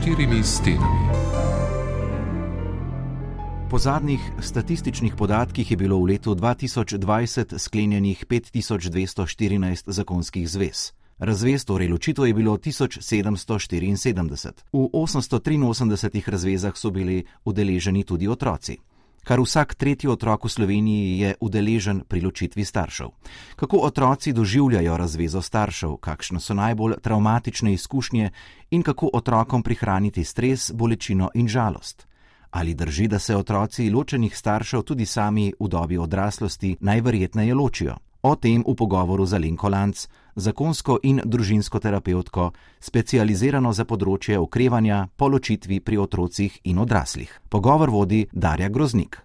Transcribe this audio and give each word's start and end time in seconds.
štirimi 0.00 0.44
stenami. 0.44 1.09
Po 3.70 3.78
zadnjih 3.78 4.20
statističnih 4.40 5.14
podatkih 5.14 5.70
je 5.70 5.76
bilo 5.76 5.98
v 5.98 6.04
letu 6.04 6.34
2020 6.34 7.58
sklenjenih 7.58 8.26
5214 8.26 9.82
zakonskih 9.86 10.50
zvez. 10.50 10.92
Razvez, 11.18 11.64
torej 11.64 11.88
ločitev, 11.88 12.26
je 12.26 12.34
bilo 12.34 12.56
1774. 12.56 14.52
V 14.72 14.88
883 14.92 16.30
razvezah 16.30 16.76
so 16.76 16.90
bili 16.90 17.24
udeleženi 17.44 18.04
tudi 18.04 18.28
otroci. 18.28 18.76
Kar 19.24 19.40
vsak 19.40 19.74
tretji 19.74 20.10
otrok 20.10 20.44
v 20.44 20.48
Sloveniji 20.48 21.18
je 21.20 21.34
udeležen 21.40 22.02
pri 22.08 22.20
ločitvi 22.20 22.64
staršev. 22.64 23.08
Kako 23.56 23.76
otroci 23.76 24.32
doživljajo 24.32 24.96
razvezo 24.96 25.42
staršev, 25.42 25.96
kakšne 25.96 26.40
so 26.40 26.54
najbolj 26.54 26.94
travmatične 27.02 27.72
izkušnje 27.72 28.30
in 28.70 28.82
kako 28.82 29.10
otrokom 29.12 29.62
prihraniti 29.62 30.24
stres, 30.24 30.72
bolečino 30.74 31.30
in 31.34 31.48
žalost. 31.48 32.09
Ali 32.50 32.74
drži, 32.74 33.08
da 33.08 33.18
se 33.18 33.36
otroci 33.36 33.90
ločenih 33.90 34.36
staršev 34.36 34.82
tudi 34.82 35.06
sami 35.06 35.52
v 35.60 35.68
dobi 35.68 35.98
odraslosti 35.98 36.76
najverjetneje 36.80 37.54
ločijo? 37.54 37.96
O 38.22 38.34
tem 38.36 38.64
v 38.66 38.74
pogovoru 38.76 39.26
za 39.26 39.38
Linkolanc, 39.38 40.08
zakonsko 40.36 40.98
in 41.02 41.22
družinsko 41.24 41.80
terapevtko, 41.80 42.50
specializirano 42.80 43.72
za 43.72 43.84
področje 43.84 44.38
okrevanja 44.38 45.06
po 45.16 45.28
ločitvi 45.28 45.80
pri 45.80 45.96
otrocih 45.96 46.60
in 46.64 46.78
odraslih. 46.78 47.32
Pogovor 47.48 47.90
vodi 47.90 48.26
Darja 48.32 48.68
Groznik. 48.68 49.22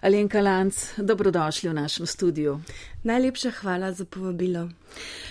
Alenka 0.00 0.40
Lanc, 0.40 0.94
dobrodošli 0.98 1.70
v 1.70 1.74
našem 1.74 2.06
studiu. 2.06 2.60
Najlepša 3.08 3.50
hvala 3.50 3.92
za 3.92 4.04
povabilo. 4.04 4.68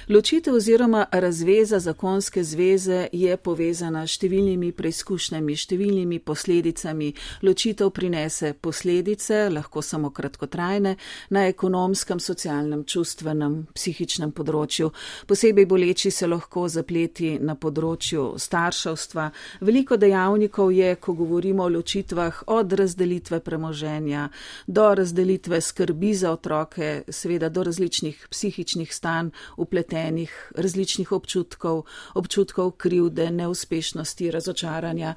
Ločitev 0.10 0.54
oziroma 0.54 1.06
razveza 1.12 1.80
zakonske 1.80 2.44
zveze 2.44 3.08
je 3.12 3.38
povezana 3.38 4.06
s 4.08 4.16
številnimi 4.16 4.70
preizkušnjami, 4.72 5.56
številnimi 5.56 6.20
posledicami. 6.24 7.10
Ločitev 7.44 7.90
prinese 7.92 8.54
posledice, 8.54 9.50
lahko 9.52 9.84
samo 9.84 10.14
kratkotrajne, 10.16 10.94
na 11.36 11.44
ekonomskem, 11.52 12.22
socialnem, 12.24 12.86
čustvenem, 12.88 13.58
psihičnem 13.76 14.32
področju. 14.32 14.94
Posebej 15.28 15.68
boleči 15.68 16.12
se 16.12 16.30
lahko 16.32 16.70
zapleti 16.72 17.34
na 17.44 17.58
področju 17.60 18.38
starševstva. 18.40 19.28
Veliko 19.68 20.00
dejavnikov 20.00 20.72
je, 20.72 20.96
ko 20.96 21.18
govorimo 21.20 21.68
o 21.68 21.74
ločitvah, 21.76 22.46
od 22.48 22.78
razdelitve 22.80 23.42
premoženja 23.44 24.30
do 24.68 24.88
razdelitve 24.96 25.60
skrbi 25.62 26.16
za 26.16 26.32
otroke, 26.32 27.04
seveda 27.12 27.52
do 27.52 27.67
različnih 27.68 28.28
psihičnih 28.32 28.94
stanj, 28.96 29.30
upletenih, 29.58 30.34
različnih 30.56 31.12
občutkov, 31.12 31.84
občutkov 32.16 32.72
krivde, 32.80 33.30
neuspešnosti, 33.32 34.32
razočaranja. 34.32 35.14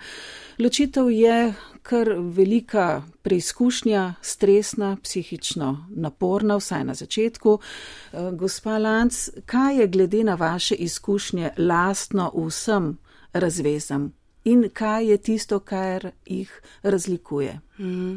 Ločitev 0.59 1.11
je 1.11 1.55
kar 1.83 2.13
velika 2.19 3.03
preizkušnja, 3.23 4.15
stresna, 4.23 4.97
psihično 5.03 5.87
naporna, 5.91 6.59
vsaj 6.61 6.85
na 6.85 6.95
začetku. 6.95 7.59
Eh, 7.59 8.31
gospa 8.33 8.79
Lanc, 8.79 9.29
kaj 9.47 9.81
je 9.81 9.89
glede 9.89 10.25
na 10.25 10.35
vaše 10.35 10.75
izkušnje 10.75 11.51
lastno 11.59 12.33
vsem 12.35 12.99
razvezam 13.33 14.13
in 14.45 14.69
kaj 14.73 15.11
je 15.11 15.17
tisto, 15.17 15.59
kar 15.61 16.11
jih 16.27 16.63
razlikuje? 16.83 17.61
Mm. 17.79 18.17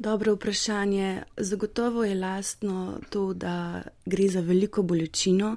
Dobro 0.00 0.34
vprašanje. 0.34 1.22
Zagotovo 1.36 2.04
je 2.04 2.14
lastno 2.14 3.00
to, 3.10 3.34
da 3.34 3.82
gre 4.06 4.28
za 4.28 4.40
veliko 4.40 4.82
bolečino, 4.82 5.56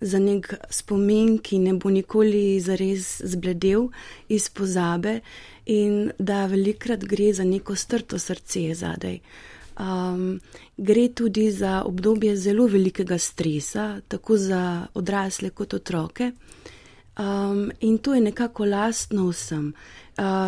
za 0.00 0.18
nek 0.18 0.54
spomin, 0.70 1.38
ki 1.38 1.58
ne 1.58 1.74
bo 1.74 1.90
nikoli 1.90 2.60
zares 2.60 3.20
zbledel 3.24 3.86
iz 4.28 4.48
pozabe 4.50 5.20
in 5.66 6.10
da 6.18 6.46
velikrat 6.46 7.04
gre 7.04 7.32
za 7.32 7.44
neko 7.44 7.76
strto 7.76 8.18
srce 8.18 8.74
zadaj. 8.74 9.20
Um, 9.78 10.40
gre 10.76 11.08
tudi 11.08 11.50
za 11.50 11.82
obdobje 11.86 12.36
zelo 12.36 12.66
velikega 12.66 13.18
stresa, 13.18 14.00
tako 14.08 14.36
za 14.36 14.86
odrasle 14.94 15.50
kot 15.50 15.74
otroke. 15.74 16.32
Um, 17.16 17.70
in 17.80 17.98
to 17.98 18.14
je 18.14 18.20
nekako 18.20 18.64
lastno 18.64 19.28
vsem 19.30 19.72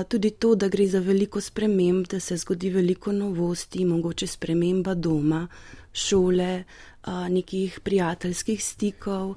tudi 0.09 0.31
to, 0.31 0.55
da 0.55 0.69
gre 0.69 0.87
za 0.87 0.99
veliko 0.99 1.41
sprememb, 1.41 2.07
da 2.07 2.21
se 2.21 2.37
zgodi 2.37 2.71
veliko 2.71 3.13
novosti, 3.13 3.85
mogoče 3.85 4.27
sprememba 4.27 4.95
doma, 4.95 5.49
šole, 5.93 6.65
uh, 7.07 7.29
nekih 7.29 7.81
prijateljskih 7.85 8.65
stikov. 8.65 9.31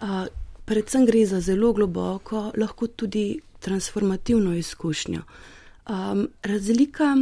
Uh, 0.00 0.26
predvsem 0.64 1.06
gre 1.06 1.26
za 1.26 1.40
zelo 1.40 1.72
globoko, 1.72 2.52
lahko 2.56 2.86
tudi 2.86 3.40
transformativno 3.60 4.54
izkušnjo. 4.54 5.22
Um, 5.88 6.28
razlika 6.42 7.16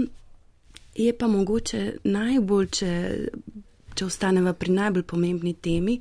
je 0.95 1.19
pa 1.19 1.27
mogoče 1.27 1.97
najbolj, 2.05 2.67
če, 2.67 2.91
če 3.95 4.05
ostaneva 4.07 4.53
pri 4.53 4.73
najbolj 4.73 5.03
pomembni 5.03 5.55
temi, 5.55 6.01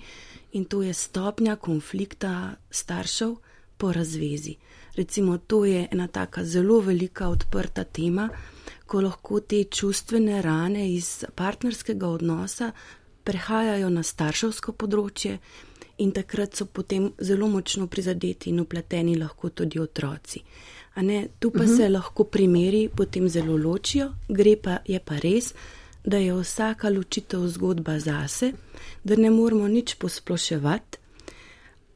in 0.51 0.65
to 0.65 0.83
je 0.83 0.93
stopnja 0.93 1.55
konflikta 1.55 2.55
staršev 2.69 3.35
po 3.81 3.89
razvezi. 3.93 4.55
Recimo, 4.95 5.37
to 5.37 5.65
je 5.65 5.87
ena 5.91 6.07
taka 6.07 6.43
zelo 6.45 6.79
velika 6.79 7.29
odprta 7.29 7.83
tema, 7.83 8.29
ko 8.85 9.01
lahko 9.01 9.39
te 9.39 9.63
čustvene 9.63 10.41
rane 10.41 10.83
iz 10.93 11.25
partnerskega 11.35 12.07
odnosa 12.07 12.71
prehajajo 13.23 13.89
na 13.89 14.03
starševsko 14.03 14.75
področje 14.77 15.39
in 16.05 16.13
takrat 16.13 16.61
so 16.61 16.65
potem 16.65 17.09
zelo 17.17 17.49
močno 17.49 17.87
prizadeti 17.87 18.53
in 18.53 18.61
upleteni 18.61 19.17
lahko 19.17 19.49
tudi 19.49 19.81
otroci. 19.81 20.43
Ne, 21.01 21.19
tu 21.39 21.51
pa 21.51 21.59
uh 21.59 21.65
mhm. 21.65 21.73
-huh. 21.73 21.77
se 21.77 21.89
lahko 21.89 22.23
primeri 22.23 22.89
potem 22.95 23.29
zelo 23.29 23.57
ločijo, 23.57 24.11
gre 24.29 24.55
pa 24.63 24.77
je 24.85 24.99
pa 24.99 25.17
res, 25.17 25.53
da 26.05 26.17
je 26.17 26.33
vsaka 26.33 26.89
ločitev 26.89 27.47
zgodba 27.47 27.99
zase, 27.99 28.53
da 29.03 29.15
ne 29.15 29.29
moramo 29.29 29.67
nič 29.67 29.95
posploševati. 29.95 31.00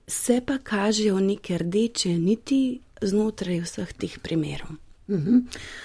Se 0.08 0.42
pa 0.46 0.58
kažejo 0.58 1.20
neke 1.20 1.58
rdeče 1.58 2.10
niti 2.10 2.80
znotraj 3.02 3.62
vseh 3.62 3.94
teh 3.94 4.20
primerov. 4.20 4.70
Mhm. 5.10 5.38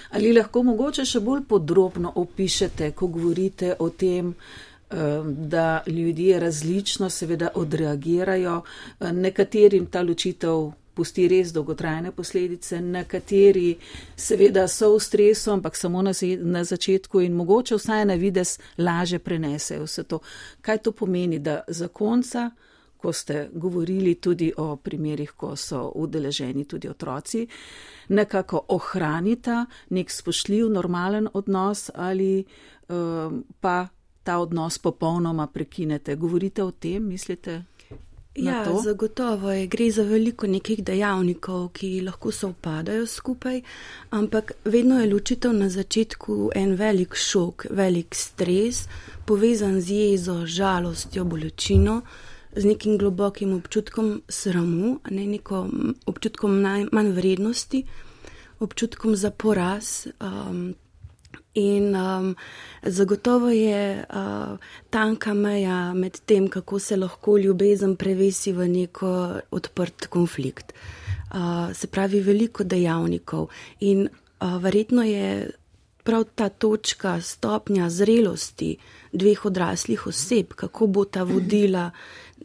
Ali 0.09 0.33
lahko 0.33 0.63
mogoče 0.63 1.05
še 1.05 1.19
bolj 1.19 1.43
podrobno 1.47 2.11
opišete, 2.15 2.91
ko 2.91 3.07
govorite 3.07 3.75
o 3.79 3.89
tem, 3.89 4.33
eh, 4.33 4.95
da 5.25 5.83
ljudje 5.87 6.39
različno 6.39 7.09
seveda 7.09 7.49
odreagirajo, 7.55 8.61
eh, 8.99 9.11
nekaterim 9.11 9.85
ta 9.85 10.01
ločitev 10.01 10.71
pusti 10.93 11.27
res 11.27 11.53
dolgotrajne 11.53 12.11
posledice, 12.11 12.81
nekateri 12.81 13.75
seveda 14.15 14.67
so 14.67 14.95
v 14.95 14.99
stresu, 14.99 15.51
ampak 15.51 15.75
samo 15.75 16.01
na, 16.01 16.11
na 16.37 16.63
začetku 16.63 17.21
in 17.21 17.33
mogoče 17.33 17.75
vsaj 17.75 18.05
na 18.05 18.13
vides 18.13 18.59
laže 18.77 19.19
prenesejo 19.19 19.83
vse 19.83 20.03
to. 20.03 20.19
Kaj 20.61 20.77
to 20.77 20.91
pomeni, 20.91 21.39
da 21.39 21.61
za 21.67 21.87
konca 21.87 22.51
ko 23.01 23.13
ste 23.13 23.49
govorili 23.53 24.15
tudi 24.15 24.51
o 24.57 24.75
primerih, 24.75 25.31
ko 25.37 25.55
so 25.55 25.91
udeleženi 25.95 26.65
tudi 26.65 26.89
otroci, 26.89 27.47
nekako 28.09 28.65
ohranita 28.67 29.65
nek 29.89 30.11
spoštljiv, 30.11 30.69
normalen 30.69 31.27
odnos 31.33 31.89
ali 31.95 32.43
um, 32.89 33.43
pa 33.59 33.87
ta 34.23 34.37
odnos 34.37 34.77
popolnoma 34.77 35.47
prekinete. 35.47 36.15
Govorite 36.15 36.63
o 36.63 36.71
tem, 36.71 37.07
mislite? 37.07 37.63
Ja, 38.35 38.65
zagotovo 38.83 39.51
je. 39.51 39.67
Gre 39.67 39.91
za 39.91 40.03
veliko 40.03 40.47
nekih 40.47 40.83
dejavnikov, 40.83 41.69
ki 41.75 42.01
lahko 42.01 42.31
se 42.31 42.45
upadajo 42.47 43.07
skupaj, 43.07 43.61
ampak 44.09 44.51
vedno 44.65 45.01
je 45.01 45.09
ločitev 45.13 45.53
na 45.53 45.69
začetku 45.69 46.51
en 46.55 46.75
velik 46.79 47.15
šok, 47.15 47.65
velik 47.69 48.15
stres, 48.15 48.87
povezan 49.25 49.81
z 49.81 49.91
jezo, 49.91 50.45
žalostjo, 50.45 51.25
bolečino 51.25 52.01
z 52.55 52.65
nekim 52.65 52.97
globokim 52.97 53.53
občutkom 53.53 54.21
sramu, 54.29 54.99
ne 55.09 55.25
neko 55.27 55.67
občutkom 56.05 56.61
najmanj 56.61 57.11
vrednosti, 57.11 57.83
občutkom 58.59 59.15
za 59.15 59.31
poraz. 59.31 60.07
Um, 60.19 60.75
in 61.53 61.95
um, 61.95 62.35
zagotovo 62.83 63.49
je 63.49 64.05
uh, 64.09 64.57
tanka 64.89 65.33
meja 65.33 65.93
med 65.93 66.19
tem, 66.25 66.47
kako 66.47 66.79
se 66.79 66.95
lahko 66.95 67.37
ljubezen 67.37 67.95
prevesi 67.95 68.53
v 68.53 68.67
neko 68.67 69.39
odprt 69.51 70.07
konflikt. 70.07 70.73
Uh, 71.33 71.73
se 71.73 71.87
pravi, 71.87 72.19
veliko 72.19 72.63
dejavnikov 72.63 73.49
in 73.79 74.07
uh, 74.07 74.57
verjetno 74.63 75.03
je 75.03 75.51
prav 76.03 76.23
ta 76.35 76.49
točka, 76.49 77.21
stopnja 77.21 77.89
zrelosti 77.89 78.77
dveh 79.11 79.45
odraslih 79.45 80.07
oseb, 80.07 80.53
kako 80.55 80.87
bo 80.87 81.05
ta 81.05 81.23
vodila 81.23 81.91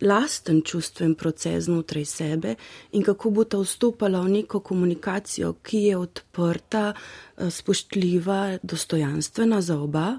lasten 0.00 0.62
čustven 0.62 1.14
proces 1.14 1.64
znotraj 1.64 2.04
sebe 2.04 2.54
in 2.92 3.02
kako 3.02 3.30
bo 3.30 3.44
ta 3.44 3.58
vstopala 3.58 4.20
v 4.20 4.28
neko 4.28 4.60
komunikacijo, 4.60 5.52
ki 5.62 5.78
je 5.78 5.96
odprta, 5.96 6.92
eh, 6.92 7.50
spoštljiva, 7.50 8.58
dostojanstvena 8.62 9.60
za 9.60 9.80
oba. 9.80 10.18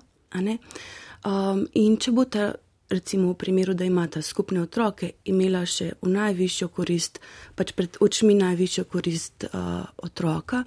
Um, 1.25 1.67
in 1.73 1.97
če 1.97 2.11
bo 2.11 2.25
ta, 2.25 2.53
recimo, 2.89 3.31
v 3.31 3.35
primeru, 3.35 3.73
da 3.73 3.85
imata 3.85 4.21
skupne 4.21 4.61
otroke, 4.61 5.11
imela 5.25 5.65
še 5.65 5.93
v 6.01 6.11
najvišjo 6.13 6.67
korist, 6.67 7.19
pač 7.55 7.73
pred 7.73 7.97
očmi 7.99 8.35
najvišjo 8.37 8.83
korist 8.85 9.47
uh, 9.47 9.87
otroka, 9.97 10.63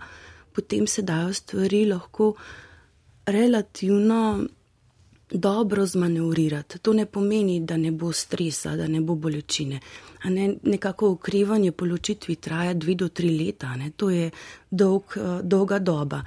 potem 0.52 0.86
se 0.86 1.02
dajo 1.02 1.32
stvari 1.32 1.84
lahko 1.86 2.34
relativno 3.26 4.46
dobro 5.30 5.86
zmanevrirati. 5.86 6.78
To 6.78 6.92
ne 6.92 7.06
pomeni, 7.06 7.60
da 7.60 7.76
ne 7.76 7.90
bo 7.90 8.12
stresa, 8.12 8.76
da 8.76 8.86
ne 8.88 9.00
bo 9.00 9.14
bolečine. 9.14 9.80
Ne, 10.24 10.54
nekako 10.62 11.10
ukrivanje 11.10 11.72
po 11.72 11.84
ločitvi 11.84 12.36
traja 12.36 12.74
dve 12.74 12.94
do 12.94 13.08
tri 13.08 13.30
leta, 13.38 13.76
ne? 13.76 13.90
to 13.90 14.10
je 14.10 14.30
dolg, 14.70 15.02
eh, 15.16 15.42
dolga 15.42 15.78
doba. 15.78 16.22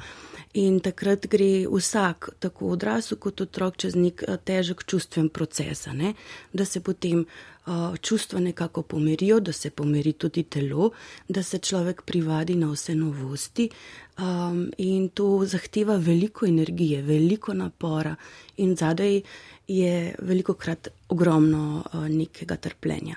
In 0.54 0.80
takrat 0.80 1.28
gre 1.28 1.66
vsak, 1.70 2.30
tako 2.40 2.70
odrasel 2.74 3.18
kot 3.18 3.42
otrok, 3.42 3.78
čez 3.78 3.96
nek 3.96 4.24
eh, 4.28 4.38
težek 4.38 4.84
čustven 4.86 5.30
proces, 5.30 5.88
ne? 5.94 6.14
da 6.54 6.66
se 6.66 6.80
potem 6.80 7.20
uh, 7.20 7.53
čustva 8.02 8.40
nekako 8.40 8.82
pomirijo, 8.82 9.40
da 9.40 9.52
se 9.52 9.70
pomiri 9.70 10.14
tudi 10.14 10.44
telo, 10.44 10.92
da 11.30 11.44
se 11.44 11.58
človek 11.58 12.02
privadi 12.02 12.56
na 12.56 12.72
vse 12.72 12.96
novosti. 12.96 13.70
Um, 14.18 14.72
in 14.78 15.10
to 15.10 15.46
zahteva 15.46 15.96
veliko 15.98 16.46
energije, 16.46 17.02
veliko 17.02 17.54
napora, 17.54 18.16
in 18.58 18.76
zadaj 18.76 19.22
je 19.68 20.16
veliko 20.20 20.54
krat 20.54 20.88
ogromno 21.10 21.84
uh, 21.94 22.08
nekega 22.08 22.56
trpljenja. 22.56 23.16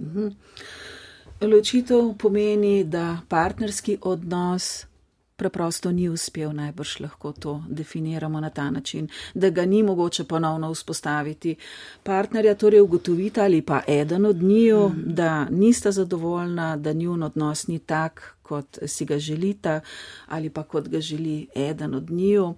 Mhm. 0.00 0.28
Ločitev 1.40 2.14
pomeni, 2.18 2.84
da 2.84 3.20
partnerski 3.28 3.98
odnos 4.02 4.87
preprosto 5.38 5.92
ni 5.92 6.08
uspel, 6.08 6.52
najbrž 6.52 7.00
lahko 7.00 7.32
to 7.32 7.62
definiramo 7.68 8.40
na 8.40 8.50
ta 8.50 8.70
način, 8.70 9.08
da 9.34 9.50
ga 9.50 9.64
ni 9.64 9.82
mogoče 9.82 10.24
ponovno 10.24 10.72
vzpostaviti. 10.72 11.56
Partnerja 12.02 12.54
torej 12.54 12.80
ugotovita 12.80 13.44
ali 13.44 13.62
pa 13.62 13.82
eden 13.88 14.26
od 14.26 14.42
njiju, 14.42 14.88
mm. 14.88 15.14
da 15.14 15.46
nista 15.50 15.92
zadovoljna, 15.92 16.76
da 16.76 16.92
njun 16.92 17.22
odnos 17.22 17.66
ni 17.66 17.78
tak, 17.78 18.34
kot 18.42 18.78
si 18.86 19.04
ga 19.04 19.18
želita 19.18 19.80
ali 20.26 20.50
pa 20.50 20.62
kot 20.62 20.88
ga 20.88 21.00
želi 21.00 21.46
eden 21.56 21.94
od 21.94 22.10
njiju. 22.10 22.54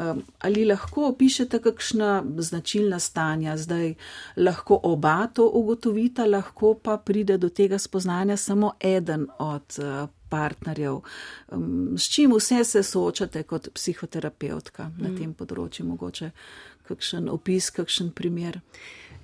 Um, 0.00 0.22
ali 0.38 0.64
lahko 0.64 1.08
opišete 1.08 1.58
kakšna 1.58 2.24
značilna 2.38 2.98
stanja, 2.98 3.56
zdaj 3.56 3.94
lahko 4.36 4.80
oba 4.82 5.26
to 5.26 5.50
ugotovita, 5.54 6.26
lahko 6.26 6.74
pa 6.74 6.96
pride 6.96 7.38
do 7.38 7.48
tega 7.48 7.78
spoznanja 7.78 8.36
samo 8.36 8.72
eden 8.80 9.26
od 9.38 9.78
uh, 9.78 10.08
partnerjev. 10.30 11.00
Um, 11.52 11.98
s 11.98 12.08
čim 12.12 12.34
vse 12.36 12.64
se 12.64 12.82
soočate 12.82 13.42
kot 13.42 13.68
psihoterapeutka 13.74 14.88
mm. 14.88 15.02
na 15.02 15.14
tem 15.18 15.34
področju, 15.34 15.86
mogoče 15.90 16.30
kakšen 16.90 17.28
opis, 17.30 17.70
kakšen 17.74 18.10
primer? 18.16 18.60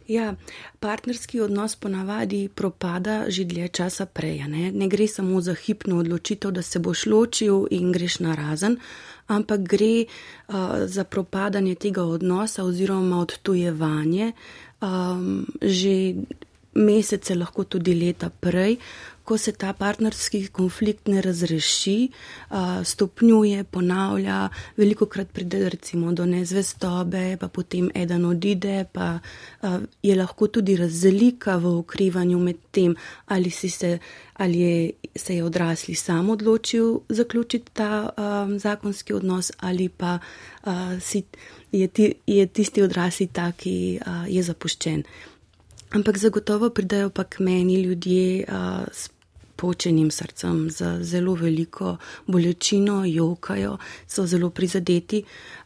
Ja, 0.07 0.35
partnerski 0.79 1.41
odnos 1.43 1.75
ponavadi 1.77 2.49
propada 2.49 3.25
že 3.29 3.45
dlje 3.45 3.69
časa 3.69 4.07
prej. 4.07 4.47
Ne? 4.47 4.71
ne 4.71 4.87
gre 4.89 5.09
samo 5.11 5.41
za 5.43 5.55
hipno 5.55 5.99
odločitev, 5.99 6.55
da 6.55 6.63
se 6.63 6.79
boš 6.79 7.07
ločil 7.11 7.67
in 7.71 7.91
greš 7.93 8.21
na 8.23 8.35
razen, 8.39 8.79
ampak 9.27 9.67
gre 9.67 10.07
uh, 10.07 10.87
za 10.87 11.05
propadanje 11.05 11.75
tega 11.75 12.05
odnosa 12.07 12.65
oziroma 12.65 13.19
odtujevanje 13.19 14.33
um, 14.81 15.47
že 15.63 16.15
mesece, 16.77 17.35
lahko 17.35 17.65
tudi 17.65 17.95
leta 17.97 18.31
prej, 18.31 18.79
ko 19.27 19.39
se 19.39 19.53
ta 19.53 19.73
partnerski 19.75 20.47
konflikt 20.55 21.09
ne 21.11 21.21
razreši, 21.23 21.97
stopnjuje, 22.85 23.65
ponavlja, 23.65 24.49
veliko 24.77 25.09
krat 25.11 25.33
pride 25.35 25.65
recimo 25.71 26.13
do 26.13 26.27
nezvestobe, 26.31 27.25
pa 27.41 27.49
potem 27.49 27.91
eden 27.95 28.25
odide, 28.25 28.85
pa 28.93 29.19
je 30.03 30.15
lahko 30.15 30.47
tudi 30.47 30.77
razlika 30.79 31.57
v 31.59 31.75
ukrivanju 31.81 32.39
med 32.39 32.63
tem, 32.71 32.95
ali, 33.27 33.51
se, 33.51 33.99
ali 34.39 34.61
je, 34.61 34.91
se 35.17 35.37
je 35.37 35.45
odrasli 35.45 35.95
sam 35.95 36.31
odločil 36.31 37.01
zaključiti 37.09 37.73
ta 37.73 38.11
um, 38.17 38.59
zakonski 38.59 39.13
odnos, 39.13 39.53
ali 39.59 39.89
pa 39.89 40.19
uh, 40.19 40.73
si, 41.01 41.25
je, 41.73 41.89
ti, 41.89 42.13
je 42.27 42.47
tisti 42.47 42.83
odrasli 42.83 43.27
ta, 43.27 43.51
ki 43.53 43.99
uh, 44.01 44.29
je 44.31 44.43
zapuščen. 44.43 45.03
Ampak 45.91 46.19
zagotovo 46.19 46.71
pridajo 46.71 47.11
pa 47.11 47.25
k 47.25 47.39
meni 47.39 47.83
ljudje 47.83 48.45
uh, 48.49 48.89
s 48.93 49.11
počenim 49.57 50.11
srcem, 50.11 50.71
z 50.71 51.03
zelo 51.03 51.35
veliko 51.35 51.97
bolečino, 52.27 53.05
jokajo, 53.07 53.79
so 54.07 54.27
zelo 54.27 54.51
prizadeti, 54.51 55.23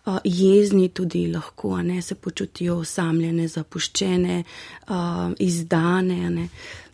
uh, 0.07 0.19
jezni 0.25 0.89
tudi 0.89 1.27
lahko, 1.33 1.83
ne 1.83 2.03
se 2.03 2.15
počutijo 2.15 2.79
osamljene, 2.79 3.49
zapuščene, 3.49 4.45
uh, 4.89 4.95
izdane, 5.39 6.31
ne. 6.31 6.49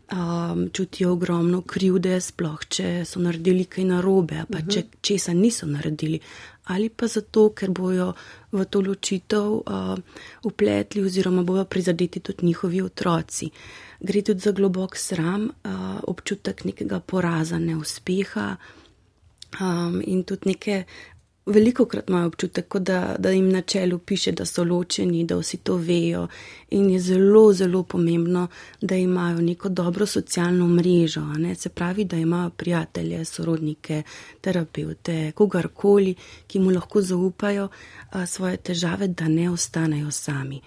Um, 0.07 0.69
čutijo 0.73 1.13
ogromno 1.13 1.65
krivde, 1.67 2.21
sploh 2.21 2.61
če 2.71 2.91
so 3.05 3.19
naredili 3.21 3.65
kaj 3.65 3.85
narobe, 3.85 4.45
pa 4.53 4.59
uh 4.59 4.65
-huh. 4.65 4.73
če 4.75 4.81
mhm. 4.81 4.89
česa 5.01 5.33
niso 5.33 5.67
naredili, 5.67 6.21
ali 6.67 6.89
pa 6.89 7.07
zato, 7.07 7.51
ker 7.55 7.71
bojo 7.71 8.13
v 8.53 8.65
to 8.65 8.81
ločitev 8.81 9.53
uh, 9.53 9.99
upletli 10.43 11.05
oziroma 11.05 11.43
bojo 11.43 11.65
prizadeti 11.65 12.21
tudi 12.21 12.47
njihovi 12.47 12.83
otroci. 12.83 13.51
Gre 14.01 14.23
tudi 14.23 14.41
za 14.41 14.53
globok 14.53 14.97
sram, 14.97 15.45
uh, 15.45 16.01
občutek 16.03 16.65
nekega 16.65 17.01
poraza, 17.01 17.59
neuspeha 17.59 18.57
um, 19.61 20.03
in 20.05 20.25
tudi 20.25 20.49
neke 20.49 20.85
veliko 21.47 21.85
krat 21.87 22.09
imajo 22.09 22.27
občutek, 22.27 22.77
da, 22.77 23.17
da 23.19 23.31
jim 23.31 23.49
na 23.53 23.63
čelu 23.63 23.99
piše, 23.99 24.33
da 24.33 24.45
so 24.45 24.65
ločeni, 24.65 25.25
da 25.25 25.37
vsi 25.37 25.57
to 25.57 25.77
vejo. 25.77 26.27
In 26.71 26.91
je 26.91 27.01
zelo, 27.01 27.53
zelo 27.53 27.83
pomembno, 27.83 28.49
da 28.81 28.97
imajo 28.97 29.41
neko 29.41 29.69
dobro 29.69 30.07
socialno 30.07 30.67
mrežo, 30.69 31.23
se 31.57 31.69
pravi, 31.69 32.05
da 32.05 32.17
imajo 32.17 32.51
prijatelje, 32.51 33.25
sorodnike, 33.25 34.03
terapeute, 34.41 35.33
kogarkoli, 35.33 36.15
ki 36.47 36.59
mu 36.59 36.71
lahko 36.71 37.03
zaupajo 37.03 37.69
a, 38.11 38.27
svoje 38.27 38.57
težave, 38.57 39.09
da 39.09 39.29
ne 39.29 39.51
ostanejo 39.51 40.11
sami. 40.11 40.61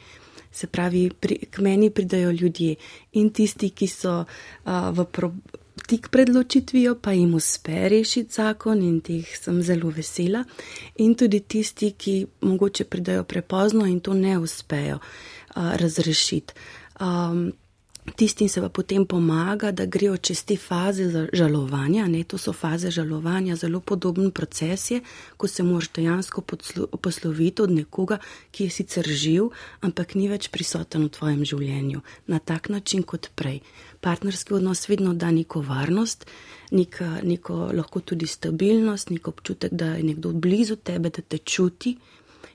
Se 0.52 0.68
pravi, 0.68 1.10
pri, 1.20 1.36
k 1.52 1.60
meni 1.60 1.90
pridajo 1.90 2.32
ljudje 2.32 2.76
in 3.12 3.30
tisti, 3.30 3.70
ki 3.70 3.88
so 3.88 4.24
a, 4.64 4.92
v 4.92 5.06
problemu 5.06 5.60
tik 5.88 6.10
pred 6.10 6.30
ločitvijo 6.30 6.96
pa 6.96 7.12
jim 7.12 7.34
uspe 7.34 7.90
rešiti 7.90 8.34
zakon 8.34 8.82
in 8.82 9.00
teh 9.02 9.38
sem 9.38 9.62
zelo 9.64 9.90
vesela. 9.90 10.44
In 10.98 11.16
tudi 11.16 11.40
tisti, 11.40 11.92
ki 11.92 12.26
mogoče 12.42 12.86
pridajo 12.86 13.24
prepozno 13.24 13.86
in 13.86 14.00
to 14.00 14.14
ne 14.14 14.38
uspejo 14.38 15.00
uh, 15.00 15.76
razrešiti. 15.76 16.54
Um, 17.00 17.52
Tistim 18.16 18.50
se 18.50 18.62
pa 18.62 18.70
potem 18.70 19.06
pomaga, 19.06 19.72
da 19.72 19.86
grejo 19.86 20.18
čez 20.18 20.44
te 20.44 20.58
faze 20.58 21.28
žalovanja. 21.34 22.08
Ne? 22.08 22.24
To 22.24 22.38
so 22.38 22.54
faze 22.54 22.92
žalovanja, 22.92 23.56
zelo 23.56 23.80
podoben 23.80 24.32
proces 24.32 24.92
je, 24.92 25.02
ko 25.38 25.48
se 25.48 25.64
moraš 25.64 25.92
dejansko 25.96 26.42
posloviti 27.02 27.62
od 27.62 27.72
nekoga, 27.72 28.18
ki 28.52 28.64
je 28.64 28.70
sicer 28.70 29.08
živ, 29.08 29.50
ampak 29.82 30.16
ni 30.16 30.30
več 30.30 30.50
prisoten 30.50 31.06
v 31.06 31.10
tvojem 31.10 31.46
življenju 31.46 32.02
na 32.28 32.40
tak 32.40 32.70
način 32.70 33.04
kot 33.04 33.30
prej. 33.36 33.62
Partnerski 34.02 34.54
odnos 34.54 34.90
vedno 34.90 35.14
da 35.14 35.32
neko 35.32 35.62
varnost, 35.62 36.26
neko, 36.72 37.06
neko 37.24 37.72
lahko 37.74 38.00
tudi 38.00 38.28
stabilnost, 38.28 39.10
neko 39.10 39.30
občutek, 39.30 39.74
da 39.74 39.86
je 39.86 40.04
nekdo 40.04 40.32
blizu 40.34 40.76
tebe, 40.76 41.10
da 41.10 41.22
te 41.22 41.38
čuti 41.38 41.98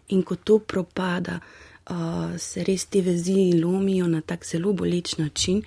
in 0.09 0.23
ko 0.23 0.37
to 0.37 0.59
propada 0.59 1.39
uh, 1.41 2.39
se 2.39 2.65
res 2.65 2.87
te 2.87 3.01
vezi 3.03 3.53
lomijo 3.63 4.09
na 4.09 4.21
tak 4.21 4.47
zelo 4.47 4.73
boleč 4.73 5.17
način. 5.17 5.63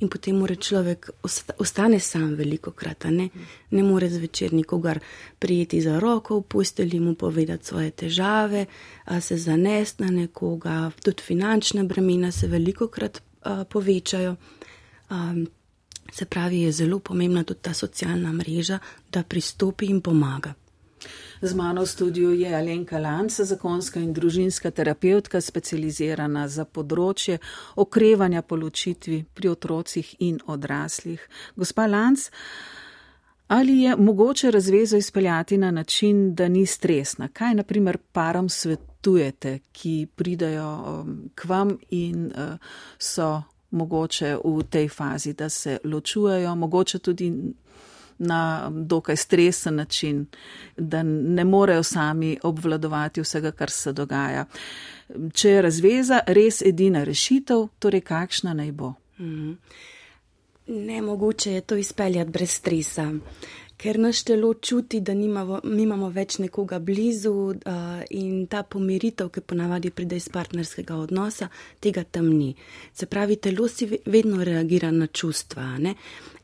In 0.00 0.08
potem 0.08 0.36
mora 0.36 0.54
človek 0.56 1.10
ostane 1.58 1.98
sam 2.00 2.34
veliko 2.34 2.70
krat, 2.70 3.04
ne, 3.10 3.28
ne 3.70 3.82
more 3.82 4.08
zvečer 4.08 4.52
nikogar 4.52 4.98
prijeti 5.38 5.80
za 5.80 5.98
roko, 6.00 6.36
upustili 6.36 7.00
mu 7.00 7.14
povedati 7.14 7.66
svoje 7.66 7.90
težave, 7.90 8.64
se 9.20 9.36
zanest 9.36 10.00
na 10.00 10.06
nekoga, 10.10 10.90
tudi 11.04 11.22
finančne 11.22 11.84
bremena 11.84 12.32
se 12.32 12.46
veliko 12.46 12.88
krat 12.88 13.20
a, 13.42 13.64
povečajo. 13.64 14.36
A, 15.10 15.34
se 16.12 16.24
pravi, 16.24 16.60
je 16.60 16.72
zelo 16.72 16.98
pomembna 16.98 17.44
tudi 17.44 17.60
ta 17.62 17.74
socialna 17.74 18.32
mreža, 18.32 18.78
da 19.12 19.22
pristopi 19.22 19.86
in 19.86 20.00
pomaga. 20.00 20.54
Z 21.42 21.54
mano 21.56 21.82
v 21.82 21.88
studiu 21.88 22.32
je 22.36 22.50
Alenka 22.54 22.98
Lanca, 22.98 23.44
zakonska 23.44 24.00
in 24.00 24.12
družinska 24.12 24.70
terapeutka, 24.70 25.40
specializirana 25.40 26.44
za 26.48 26.66
področje 26.68 27.38
okrevanja 27.80 28.42
po 28.42 28.58
ločitvi 28.60 29.22
pri 29.34 29.48
otrocih 29.48 30.14
in 30.20 30.36
odraslih. 30.46 31.24
Gospa 31.56 31.86
Lanc, 31.88 32.28
Ali 33.50 33.80
je 33.82 33.96
mogoče 33.96 34.50
razvezo 34.50 34.96
izpeljati 34.96 35.56
na 35.58 35.70
način, 35.70 36.34
da 36.34 36.48
ni 36.48 36.66
stresna? 36.66 37.28
Kaj 37.28 37.54
naprimer 37.54 37.98
parom 38.12 38.48
svetujete, 38.48 39.58
ki 39.72 40.06
pridajo 40.16 41.00
um, 41.00 41.30
k 41.34 41.44
vam 41.44 41.72
in 41.90 42.26
uh, 42.26 42.54
so 42.98 43.42
mogoče 43.70 44.36
v 44.44 44.62
tej 44.70 44.88
fazi, 44.88 45.32
da 45.32 45.48
se 45.48 45.78
ločujejo, 45.84 46.54
mogoče 46.54 46.98
tudi 46.98 47.32
na 48.18 48.70
dokaj 48.70 49.16
stresen 49.16 49.74
način, 49.74 50.26
da 50.76 51.02
ne 51.02 51.44
morejo 51.44 51.82
sami 51.82 52.38
obvladovati 52.42 53.20
vsega, 53.20 53.50
kar 53.50 53.70
se 53.70 53.92
dogaja. 53.92 54.44
Če 55.34 55.50
je 55.50 55.62
razveza 55.62 56.20
res 56.26 56.62
edina 56.62 57.04
rešitev, 57.04 57.68
torej 57.78 58.00
kakšna 58.00 58.54
naj 58.54 58.72
bo? 58.72 58.92
Mm. 59.18 59.56
Nemogoče 60.66 61.52
je 61.52 61.60
to 61.60 61.76
izpeljati 61.76 62.30
brez 62.30 62.50
stresa, 62.50 63.12
ker 63.80 63.98
naš 63.98 64.22
telo 64.28 64.54
čuti, 64.54 65.00
da 65.00 65.14
nimamo, 65.14 65.60
nimamo 65.64 66.10
več 66.12 66.36
nekoga 66.38 66.78
blizu 66.78 67.32
uh, 67.32 68.02
in 68.12 68.44
ta 68.46 68.60
pomiritev, 68.62 69.30
ki 69.32 69.40
ponavadi 69.40 69.90
pride 69.90 70.18
iz 70.20 70.28
partnerskega 70.28 70.98
odnosa, 71.00 71.48
tega 71.80 72.04
tam 72.04 72.28
ni. 72.28 72.50
Se 72.92 73.08
pravi, 73.08 73.38
telo 73.40 73.68
si 73.72 73.88
vedno 73.88 74.44
reagira 74.44 74.90
na 74.92 75.06
čustva. 75.06 75.64
Ne? 75.80 75.94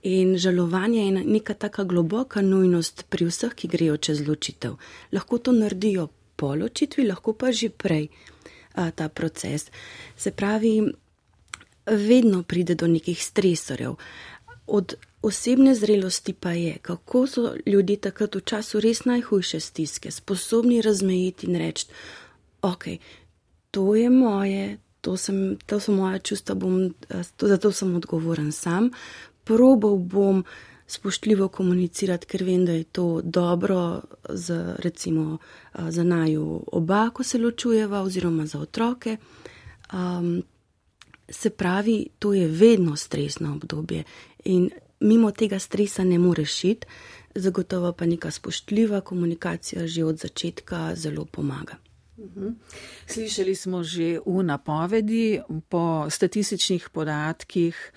In 0.08 0.36
žalovanje 0.40 1.02
je 1.02 1.24
neka 1.36 1.54
taka 1.66 1.84
globoka 1.84 2.40
nujnost 2.42 3.04
pri 3.12 3.28
vseh, 3.28 3.52
ki 3.52 3.68
grejo 3.68 3.98
čez 4.08 4.22
ločitev. 4.28 4.78
Lahko 5.12 5.38
to 5.38 5.52
naredijo 5.52 6.08
po 6.36 6.54
ločitvi, 6.56 7.04
lahko 7.10 7.36
pa 7.36 7.52
že 7.52 7.68
prej 7.68 8.08
uh, 8.08 8.88
ta 8.96 9.10
proces. 9.12 9.68
Se 10.16 10.32
pravi, 10.32 10.78
vedno 11.86 12.42
pride 12.42 12.74
do 12.74 12.88
nekih 12.88 13.20
stresorjev. 13.22 14.00
Od 14.66 14.96
osebne 15.26 15.74
zrelosti 15.74 16.32
pa 16.32 16.52
je, 16.52 16.76
kako 16.82 17.26
so 17.26 17.54
ljudje 17.66 17.96
takrat 17.96 18.34
v 18.34 18.40
času 18.40 18.80
res 18.80 19.04
najhujše 19.04 19.60
stiske 19.60 20.10
sposobni 20.10 20.82
razmejiti 20.82 21.46
in 21.46 21.56
reči: 21.56 21.86
Ok, 22.62 22.84
to 23.70 23.94
je 23.94 24.10
moje, 24.10 24.78
to, 25.00 25.16
sem, 25.16 25.56
to 25.66 25.80
so 25.80 25.92
moje 25.92 26.18
čustva, 26.18 26.54
bom, 26.54 26.94
to, 27.36 27.48
zato 27.48 27.72
sem 27.72 27.94
odgovoren 27.96 28.52
sam. 28.52 28.90
Probal 29.44 29.96
bom 29.96 30.44
spoštljivo 30.86 31.48
komunicirati, 31.48 32.26
ker 32.26 32.44
vem, 32.44 32.64
da 32.66 32.72
je 32.72 32.84
to 32.84 33.20
dobro 33.24 34.02
za, 34.28 34.76
recimo, 34.78 35.38
za 35.74 36.04
naju 36.04 36.64
oba, 36.72 37.10
ko 37.10 37.22
se 37.22 37.38
ločujeva, 37.38 38.02
oziroma 38.02 38.46
za 38.46 38.60
otroke. 38.60 39.16
Um, 39.92 40.42
Se 41.28 41.50
pravi, 41.50 42.06
to 42.18 42.32
je 42.34 42.46
vedno 42.48 42.96
stresno 42.96 43.54
obdobje 43.54 44.04
in 44.44 44.70
mimo 45.00 45.30
tega 45.30 45.58
stresa 45.58 46.04
ne 46.04 46.18
moreš 46.18 46.64
iti, 46.64 46.86
zagotovo 47.34 47.92
pa 47.92 48.06
neka 48.06 48.30
spoštljiva 48.30 49.00
komunikacija 49.00 49.86
že 49.86 50.04
od 50.04 50.18
začetka 50.18 50.94
zelo 50.94 51.24
pomaga. 51.24 51.76
Mhm. 52.18 52.48
Slišali 53.06 53.54
smo 53.54 53.82
že 53.82 54.18
v 54.26 54.42
napovedi, 54.42 55.40
po 55.68 56.06
statističnih 56.10 56.88
podatkih 56.88 57.92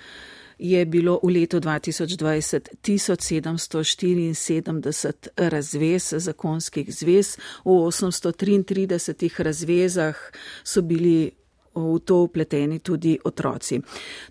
je 0.59 0.85
bilo 0.85 1.19
v 1.23 1.29
letu 1.29 1.59
2020 1.59 2.69
1774 2.83 5.27
razvez, 5.37 6.13
zakonskih 6.17 6.95
zvez, 6.95 7.37
v 7.65 7.71
833 7.71 9.43
razvezah 9.43 10.15
so 10.63 10.81
bili 10.81 11.31
v 11.75 11.99
to 12.05 12.23
upleteni 12.23 12.79
tudi 12.79 13.19
otroci. 13.23 13.81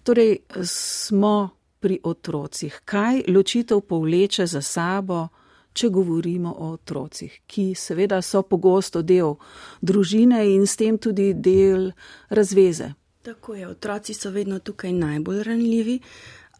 Torej, 0.02 0.38
smo 0.62 1.57
pri 1.80 2.00
otrocih. 2.02 2.80
Kaj 2.84 3.22
ločitev 3.28 3.80
povleče 3.80 4.46
za 4.46 4.62
sabo, 4.62 5.28
če 5.72 5.88
govorimo 5.88 6.52
o 6.58 6.72
otrocih, 6.74 7.40
ki 7.46 7.74
seveda 7.74 8.22
so 8.22 8.42
pogosto 8.42 9.02
del 9.02 9.36
družine 9.80 10.42
in 10.54 10.66
s 10.66 10.76
tem 10.76 10.98
tudi 10.98 11.32
del 11.34 11.92
razveze? 12.30 12.92
Tako 13.22 13.54
je, 13.54 13.68
otroci 13.68 14.14
so 14.14 14.30
vedno 14.30 14.58
tukaj 14.58 14.92
najbolj 14.92 15.42
ranljivi 15.42 15.98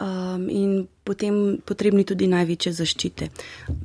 um, 0.00 0.48
in 0.50 0.86
potem 1.04 1.58
potrebni 1.64 2.04
tudi 2.04 2.28
največje 2.28 2.72
zaščite. 2.72 3.28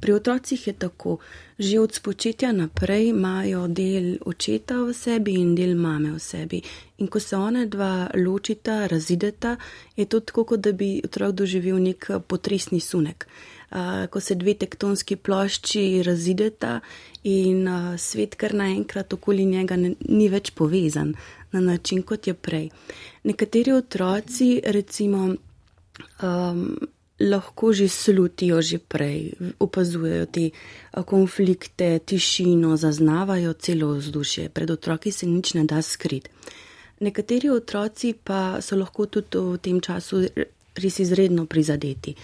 Pri 0.02 0.14
otrocih 0.14 0.68
je 0.68 0.74
tako, 0.74 1.18
že 1.60 1.80
od 1.80 1.96
spočetja 1.96 2.52
naprej 2.52 3.10
imajo 3.14 3.68
del 3.68 4.18
očeta 4.26 4.82
v 4.84 4.94
sebi 4.94 5.38
in 5.40 5.56
del 5.56 5.76
mame 5.80 6.12
v 6.12 6.20
sebi. 6.20 6.62
In 7.00 7.08
ko 7.08 7.20
se 7.20 7.38
one 7.38 7.66
dva 7.66 8.10
ločita, 8.16 8.88
razideta, 8.88 9.58
je 9.96 10.06
to 10.06 10.20
tako, 10.20 10.44
kot 10.44 10.60
da 10.60 10.72
bi 10.72 11.00
otrok 11.04 11.32
doživel 11.32 11.80
nek 11.80 12.10
potresni 12.28 12.80
sunek. 12.80 13.28
Uh, 13.74 14.06
ko 14.14 14.20
se 14.22 14.36
dve 14.36 14.54
tektonski 14.54 15.16
plošči 15.16 16.04
razideta 16.06 16.82
in 17.24 17.66
uh, 17.66 17.96
svet 17.98 18.36
kar 18.36 18.54
naenkrat 18.54 19.14
okoli 19.14 19.48
njega 19.50 19.80
ne, 19.82 19.96
ni 20.10 20.28
več 20.30 20.52
povezan 20.54 21.16
na 21.54 21.62
način, 21.62 22.04
kot 22.04 22.28
je 22.28 22.34
prej. 22.34 22.70
Nekateri 23.24 23.74
otroci, 23.74 24.62
recimo, 24.66 25.32
um, 26.22 26.78
lahko 27.20 27.74
že 27.74 27.88
slutijo 27.88 28.62
že 28.62 28.78
prej, 28.80 29.34
opazujejo 29.60 30.26
te 30.26 30.50
konflikte, 31.06 32.00
tišino, 32.00 32.78
zaznavajo 32.78 33.54
celo 33.54 33.94
vzdušje, 33.96 34.50
pred 34.50 34.72
otroki 34.72 35.12
se 35.12 35.26
nič 35.26 35.54
ne 35.54 35.64
da 35.64 35.82
skrit. 35.82 36.30
Nekateri 37.00 37.50
otroci 37.50 38.14
pa 38.14 38.62
so 38.62 38.76
lahko 38.76 39.06
tudi 39.06 39.38
v 39.38 39.58
tem 39.58 39.82
času 39.82 40.28
res 40.76 41.00
izredno 41.00 41.46
prizadeti. 41.46 42.16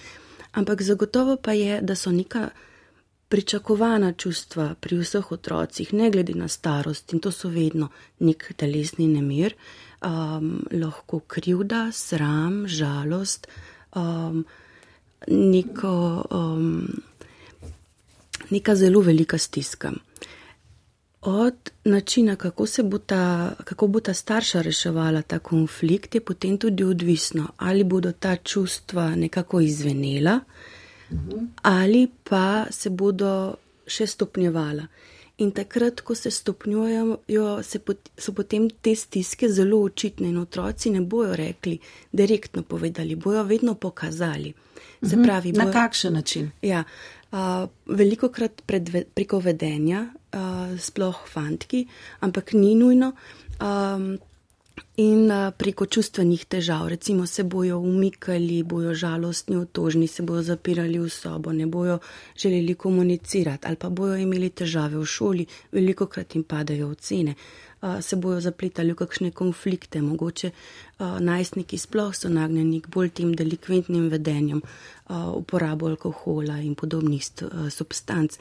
Ampak 0.52 0.82
zagotovo 0.82 1.38
pa 1.38 1.54
je, 1.54 1.82
da 1.82 1.96
so 1.96 2.12
neka 2.12 2.50
pričakovana 3.30 4.14
čustva 4.14 4.74
pri 4.82 4.98
vseh 5.04 5.32
otrocih, 5.32 5.94
ne 5.94 6.10
glede 6.10 6.34
na 6.34 6.48
starost, 6.48 7.14
in 7.14 7.20
to 7.20 7.32
so 7.32 7.50
vedno 7.50 7.90
nek 8.20 8.54
telesni 8.58 9.06
nemir, 9.08 9.54
um, 10.02 10.66
lahko 10.72 11.20
krivda, 11.20 11.92
sram, 11.94 12.66
žalost, 12.68 13.48
um, 13.96 14.46
neko, 15.28 16.26
um, 16.32 17.02
neka 18.50 18.76
zelo 18.76 19.02
velika 19.02 19.38
stiska. 19.38 19.92
Od 21.22 21.56
načina, 21.84 22.36
kako, 22.36 22.66
bo 22.84 22.98
ta, 22.98 23.56
kako 23.64 23.88
bo 23.88 24.00
ta 24.00 24.14
starša 24.14 24.62
reševala 24.62 25.22
ta 25.22 25.40
konflikt, 25.40 26.16
je 26.16 26.22
potem 26.22 26.58
tudi 26.58 26.84
odvisno, 26.84 27.48
ali 27.58 27.84
bodo 27.84 28.12
ta 28.12 28.36
čustva 28.36 29.16
nekako 29.16 29.60
izvenela, 29.60 30.40
mhm. 31.12 31.46
ali 31.62 32.08
pa 32.24 32.66
se 32.70 32.90
bodo 32.90 33.56
še 33.88 34.08
stopnjevala. 34.08 34.88
In 35.40 35.52
takrat, 35.56 36.02
ko 36.02 36.16
se 36.16 36.32
stopnjujejo, 36.32 37.64
se 37.64 37.80
pot, 37.80 38.10
so 38.18 38.34
potem 38.36 38.68
te 38.70 38.92
stiske 38.96 39.48
zelo 39.50 39.80
očitne 39.88 40.28
in 40.28 40.38
otroci 40.38 40.92
ne 40.92 41.02
bojo 41.02 41.36
rekli, 41.36 41.78
direktno 42.12 42.64
povedali, 42.64 43.16
bojo 43.16 43.44
vedno 43.44 43.76
pokazali. 43.76 44.54
Se 45.02 45.16
mhm. 45.16 45.24
pravi, 45.24 45.52
bojo, 45.52 45.66
na 45.66 45.72
kakšen 45.72 46.14
način? 46.14 46.52
Ja, 46.62 46.84
uh, 47.32 47.70
veliko 47.86 48.30
krat 48.30 48.62
preko 49.16 49.40
vedenja, 49.40 50.06
uh, 50.34 50.80
sploh 50.80 51.24
fantki, 51.32 51.86
ampak 52.20 52.54
ni 52.54 52.76
nujno. 52.76 53.14
Um, 53.60 54.18
in 54.98 55.32
preko 55.58 55.86
čustvenih 55.86 56.46
težav, 56.46 56.88
recimo 56.88 57.28
se 57.28 57.44
bojo 57.44 57.80
umikali, 57.80 58.64
bojo 58.64 58.94
žalostni, 58.94 59.56
otožni, 59.56 60.08
se 60.08 60.24
bojo 60.24 60.42
zapirali 60.42 61.00
v 61.00 61.10
sobo, 61.10 61.54
ne 61.54 61.66
bojo 61.66 62.00
želeli 62.38 62.76
komunicirati 62.76 63.68
ali 63.68 63.76
pa 63.76 63.90
bojo 63.90 64.18
imeli 64.18 64.50
težave 64.50 64.98
v 64.98 65.06
šoli, 65.06 65.46
veliko 65.72 66.06
krat 66.06 66.36
jim 66.36 66.44
padajo 66.44 66.90
ocene, 66.92 67.36
se 68.02 68.16
bojo 68.16 68.42
zapletali 68.42 68.92
v 68.92 68.96
kakšne 68.96 69.32
konflikte, 69.32 70.02
mogoče 70.02 70.52
najstniki 71.00 71.78
sploh 71.78 72.16
so 72.16 72.30
nagnjeni 72.30 72.82
k 72.82 72.92
bolj 72.92 73.10
tem 73.10 73.36
delikventnim 73.36 74.10
vedenjem, 74.10 74.62
uporabo 75.10 75.88
alkohola 75.88 76.60
in 76.60 76.76
podobnih 76.76 77.24
substanc. 77.72 78.36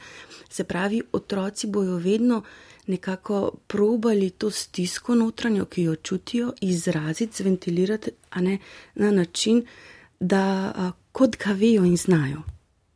Se 0.49 0.63
pravi, 0.63 1.01
otroci 1.11 1.67
bojo 1.67 1.97
vedno 1.97 2.43
nekako 2.89 3.51
probali 3.67 4.29
to 4.29 4.51
stisko 4.51 5.15
notranjo, 5.15 5.65
ki 5.65 5.83
jo 5.83 5.95
čutijo, 5.95 6.53
izraziti, 6.61 7.43
zventilirati 7.43 8.11
ne, 8.35 8.57
na 8.95 9.11
način, 9.11 9.63
da 10.19 10.73
a, 10.75 10.91
kot 11.11 11.37
ga 11.37 11.53
vejo 11.53 11.85
in 11.85 11.97
znajo. 11.97 12.41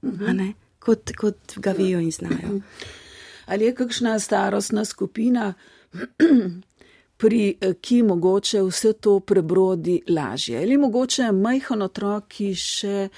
Uh. 0.02 0.12
-huh. 0.12 0.54
kot, 0.80 1.12
kot 1.18 1.56
ga 1.56 1.72
vejo 1.72 2.00
in 2.00 2.12
znajo. 2.12 2.60
Ali 3.46 3.66
je 3.66 3.76
kakšna 3.76 4.20
starostna 4.20 4.86
skupina, 4.86 5.54
pri 7.18 7.58
ki 7.82 8.04
mogoče 8.04 8.62
vse 8.62 8.94
to 8.94 9.20
prebrodi 9.20 10.02
lažje? 10.10 10.58
Ali 10.58 10.78
mogoče 10.78 11.32
majhen 11.32 11.82
otrok, 11.82 12.28
ki 12.28 12.56
še 12.56 13.10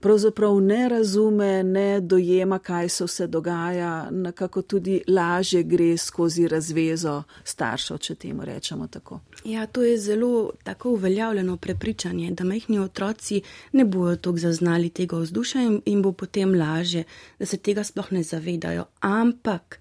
pravzaprav 0.00 0.60
ne 0.60 0.88
razume, 0.88 1.62
ne 1.62 2.00
dojema, 2.00 2.58
kaj 2.58 2.88
se 2.88 3.04
vse 3.04 3.26
dogaja, 3.26 4.10
nekako 4.10 4.62
tudi 4.62 5.00
lažje 5.08 5.62
gre 5.62 5.96
skozi 5.96 6.48
razvezo 6.48 7.22
staršev, 7.44 7.98
če 7.98 8.14
temu 8.14 8.44
rečemo 8.44 8.86
tako. 8.86 9.20
Ja, 9.44 9.66
to 9.66 9.82
je 9.82 9.98
zelo 9.98 10.50
tako 10.64 10.90
uveljavljeno 10.90 11.56
prepričanje, 11.56 12.30
da 12.30 12.44
majhni 12.44 12.78
otroci 12.78 13.42
ne 13.72 13.84
bojo 13.84 14.16
tako 14.16 14.38
zaznali 14.38 14.90
tega 14.90 15.18
vzdušja 15.18 15.62
in, 15.62 15.80
in 15.84 16.02
bo 16.02 16.12
potem 16.12 16.54
lažje, 16.54 17.04
da 17.38 17.46
se 17.46 17.56
tega 17.56 17.84
sploh 17.84 18.12
ne 18.12 18.22
zavedajo. 18.22 18.84
Ampak 19.00 19.80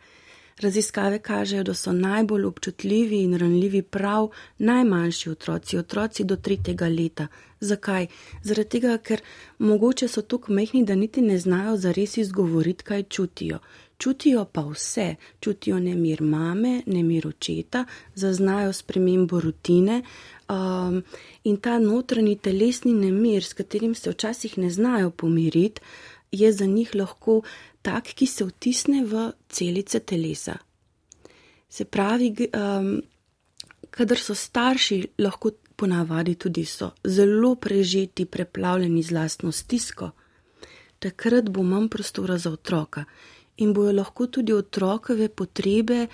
Raziskave 0.61 1.19
kažejo, 1.19 1.63
da 1.63 1.73
so 1.73 1.91
najbolj 1.91 2.45
občutljivi 2.45 3.17
in 3.23 3.37
ranljivi 3.37 3.81
prav 3.81 4.29
najmanjši 4.57 5.29
otroci, 5.29 5.77
otroci 5.77 6.23
do 6.23 6.35
tretjega 6.35 6.87
leta. 6.87 7.27
Zakaj? 7.59 8.07
Zaradi 8.43 8.69
tega, 8.69 8.97
ker 8.97 9.21
mogoče 9.59 10.07
so 10.07 10.21
tako 10.21 10.53
mehni, 10.53 10.85
da 10.85 10.95
niti 10.95 11.21
ne 11.21 11.37
znajo 11.39 11.75
zares 11.77 12.17
izgovoriti, 12.17 12.83
kaj 12.83 13.03
čutijo. 13.03 13.59
Čutijo 13.97 14.45
pa 14.45 14.61
vse, 14.61 15.15
čutijo 15.39 15.79
nemir 15.79 16.21
mame, 16.21 16.81
nemir 16.85 17.27
očeta, 17.27 17.85
zaznajo 18.15 18.73
spremembo 18.73 19.39
rutine 19.39 20.01
um, 20.49 21.03
in 21.43 21.57
ta 21.57 21.79
notranji 21.79 22.35
telesni 22.35 22.93
nemir, 22.93 23.43
s 23.43 23.53
katerim 23.53 23.95
se 23.95 24.09
včasih 24.09 24.57
ne 24.57 24.69
znajo 24.69 25.11
pomiriti, 25.11 25.81
je 26.31 26.51
za 26.51 26.65
njih 26.65 26.95
lahko 26.95 27.41
tak, 27.85 28.09
ki 28.17 28.25
se 28.25 28.45
vtisne 28.47 29.03
v 29.05 29.27
celice 29.49 29.99
telesa. 29.99 30.57
Se 31.69 31.85
pravi, 31.85 32.31
um, 32.49 32.95
kadar 33.93 34.17
so 34.17 34.33
starši, 34.35 34.97
lahko 35.21 35.51
ponavadi 35.75 36.35
tudi 36.35 36.65
so 36.65 36.91
zelo 37.03 37.55
prežeti, 37.55 38.25
preplavljeni 38.25 39.03
z 39.03 39.11
lastno 39.11 39.51
stisko, 39.51 40.11
takrat 40.99 41.49
bo 41.49 41.63
manj 41.63 41.89
prostora 41.93 42.37
za 42.37 42.51
otroka 42.51 43.05
in 43.57 43.73
bojo 43.73 43.91
lahko 43.91 44.27
tudi 44.27 44.53
otrokove 44.53 45.29
potrebe 45.29 46.07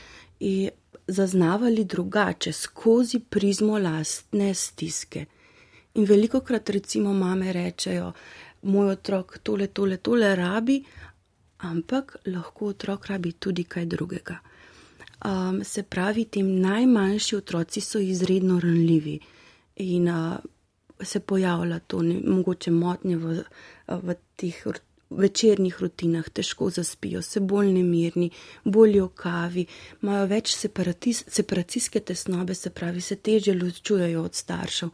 zaznavali 1.08 1.86
drugače, 1.86 2.52
skozi 2.52 3.20
prizmo 3.20 3.80
lastne 3.80 4.54
stiske. 4.54 5.26
In 5.94 6.06
veliko 6.06 6.40
krat 6.40 6.70
recimo 6.70 7.14
mame 7.14 7.54
rečejo, 7.54 8.12
moj 8.62 8.92
otrok 8.92 9.38
tole, 9.44 9.68
tole, 9.68 9.98
tole 9.98 10.36
rabi, 10.36 10.84
ampak 11.62 12.16
lahko 12.26 12.72
otrok 12.74 13.06
rabi 13.06 13.32
tudi 13.32 13.64
kaj 13.64 13.86
drugega. 13.86 14.40
Um, 15.26 15.64
se 15.64 15.84
pravi, 15.84 16.26
ti 16.26 16.44
najmanjši 16.44 17.36
otroci 17.36 17.82
so 17.82 18.00
izredno 18.00 18.60
ranljivi 18.60 19.20
in 19.76 20.10
uh, 20.10 20.38
se 21.04 21.20
pojavlja 21.20 21.80
to 21.80 22.02
ne, 22.02 22.22
mogoče 22.26 22.72
motnje 22.72 23.18
v, 23.18 23.44
v 23.88 24.16
teh 24.36 24.64
večernih 25.10 25.78
rutinah, 25.82 26.30
težko 26.30 26.70
zaspijo, 26.70 27.22
se 27.22 27.40
bolj 27.40 27.72
nemirni, 27.74 28.30
bolj 28.64 29.00
okavi, 29.02 29.66
imajo 30.02 30.28
več 30.28 30.56
separacijske 31.28 32.00
tesnobe, 32.00 32.56
se 32.56 32.70
pravi, 32.70 33.02
se 33.02 33.16
teže 33.16 33.54
ločujejo 33.54 34.24
od 34.24 34.36
staršev. 34.36 34.90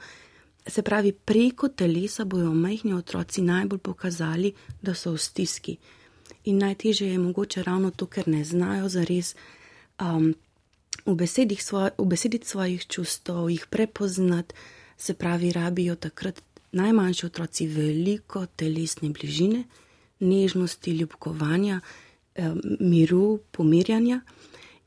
Se 0.68 0.82
pravi, 0.82 1.12
preko 1.12 1.70
telesa 1.70 2.26
bojo 2.26 2.52
majhni 2.54 2.94
otroci 2.94 3.42
najbolj 3.42 3.80
pokazali, 3.80 4.52
da 4.82 4.96
so 4.96 5.14
v 5.14 5.22
stiski 5.24 5.78
in 6.44 6.58
najtežje 6.58 7.12
je 7.12 7.20
mogoče 7.20 7.64
ravno 7.64 7.92
to, 7.92 8.06
ker 8.06 8.28
ne 8.28 8.44
znajo 8.44 8.90
zares 8.90 9.36
um, 10.00 10.36
ubesediti 11.06 11.64
svoj, 11.64 11.90
svojih 12.44 12.88
čustev, 12.88 13.50
jih 13.50 13.66
prepoznati, 13.70 14.56
se 14.98 15.14
pravi, 15.14 15.52
rabijo 15.52 15.96
takrat 15.96 16.42
najmanjši 16.72 17.26
otroci 17.26 17.68
veliko 17.68 18.46
telesne 18.46 19.10
bližine, 19.10 19.64
nežnosti, 20.20 20.92
ljubkovanja, 20.92 21.80
um, 22.38 22.62
miru, 22.80 23.40
pomirjanja 23.52 24.22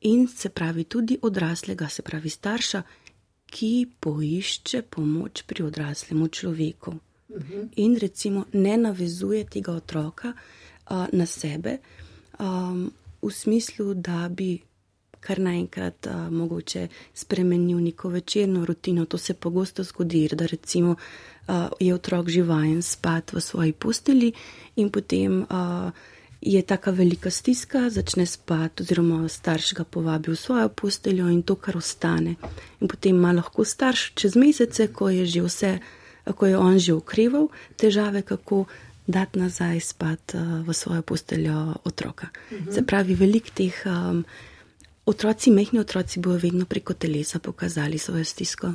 in 0.00 0.28
se 0.28 0.48
pravi 0.48 0.84
tudi 0.84 1.18
odraslega, 1.22 1.88
se 1.88 2.02
pravi 2.02 2.30
starša, 2.30 2.82
ki 3.50 3.86
poišče 4.00 4.82
pomoč 4.82 5.42
pri 5.42 5.62
odraslemu 5.62 6.28
človeku. 6.28 6.94
Mhm. 7.30 7.62
In 7.76 7.96
recimo 7.96 8.44
ne 8.52 8.76
navezuje 8.76 9.44
tega 9.44 9.72
otroka, 9.72 10.32
na 11.12 11.26
sebe, 11.26 11.78
um, 12.38 12.90
v 13.22 13.30
smislu, 13.30 13.94
da 13.94 14.28
bi 14.28 14.58
kar 15.20 15.38
naenkrat 15.38 16.06
uh, 16.06 16.30
mogoče 16.32 16.88
spremenil 17.14 17.80
neko 17.80 18.08
večerno 18.08 18.64
rutino. 18.64 19.04
To 19.04 19.18
se 19.18 19.34
pogosto 19.34 19.84
zgodi, 19.84 20.28
da 20.32 20.46
recimo 20.46 20.90
uh, 20.90 21.54
je 21.80 21.94
otrok 21.94 22.28
živajen 22.28 22.82
spat 22.82 23.32
v 23.32 23.40
svoji 23.40 23.72
posteli 23.72 24.32
in 24.76 24.90
potem 24.90 25.42
uh, 25.42 25.92
je 26.40 26.62
taka 26.62 26.90
velika 26.90 27.30
stiska, 27.30 27.90
začne 27.90 28.26
spat 28.26 28.80
oziroma 28.80 29.28
starš 29.28 29.74
ga 29.74 29.84
povabi 29.84 30.30
v 30.30 30.36
svojo 30.36 30.68
posteljo 30.68 31.28
in 31.28 31.42
to, 31.42 31.54
kar 31.54 31.76
ostane. 31.76 32.34
In 32.80 32.88
potem 32.88 33.16
ima 33.16 33.32
lahko 33.32 33.64
starš 33.64 34.12
čez 34.14 34.36
mesece, 34.36 34.88
ko 34.88 35.08
je 35.08 35.26
že 35.26 35.42
vse, 35.42 35.78
ko 36.36 36.46
je 36.46 36.56
on 36.58 36.78
že 36.78 36.94
ukreval, 36.94 37.48
težave, 37.76 38.22
kako 38.22 38.64
dati 39.10 39.38
nazaj 39.38 39.80
spat 39.80 40.34
uh, 40.34 40.60
v 40.66 40.74
svojo 40.74 41.02
posteljo 41.02 41.74
otroka. 41.84 42.28
Uh 42.50 42.58
mhm. 42.58 42.68
-huh. 42.68 42.74
Se 42.74 42.86
pravi, 42.86 43.14
velik 43.14 43.50
teh 43.50 43.74
um, 43.86 44.24
otroci, 45.04 45.50
mehni 45.50 45.80
otroci, 45.80 46.20
bodo 46.20 46.38
vedno 46.38 46.64
preko 46.64 46.94
telesa 46.94 47.38
pokazali 47.38 47.98
svojo 47.98 48.24
stisko. 48.24 48.72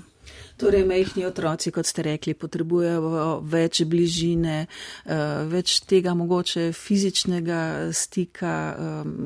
Torej, 0.57 0.85
mehni 0.85 1.25
otroci, 1.25 1.71
kot 1.71 1.85
ste 1.85 2.01
rekli, 2.01 2.33
potrebujejo 2.33 3.41
več 3.43 3.83
bližine, 3.83 4.67
uh, 5.05 5.11
več 5.51 5.79
tega 5.79 6.13
mogoče 6.13 6.71
fizičnega 6.73 7.91
stika, 7.93 8.75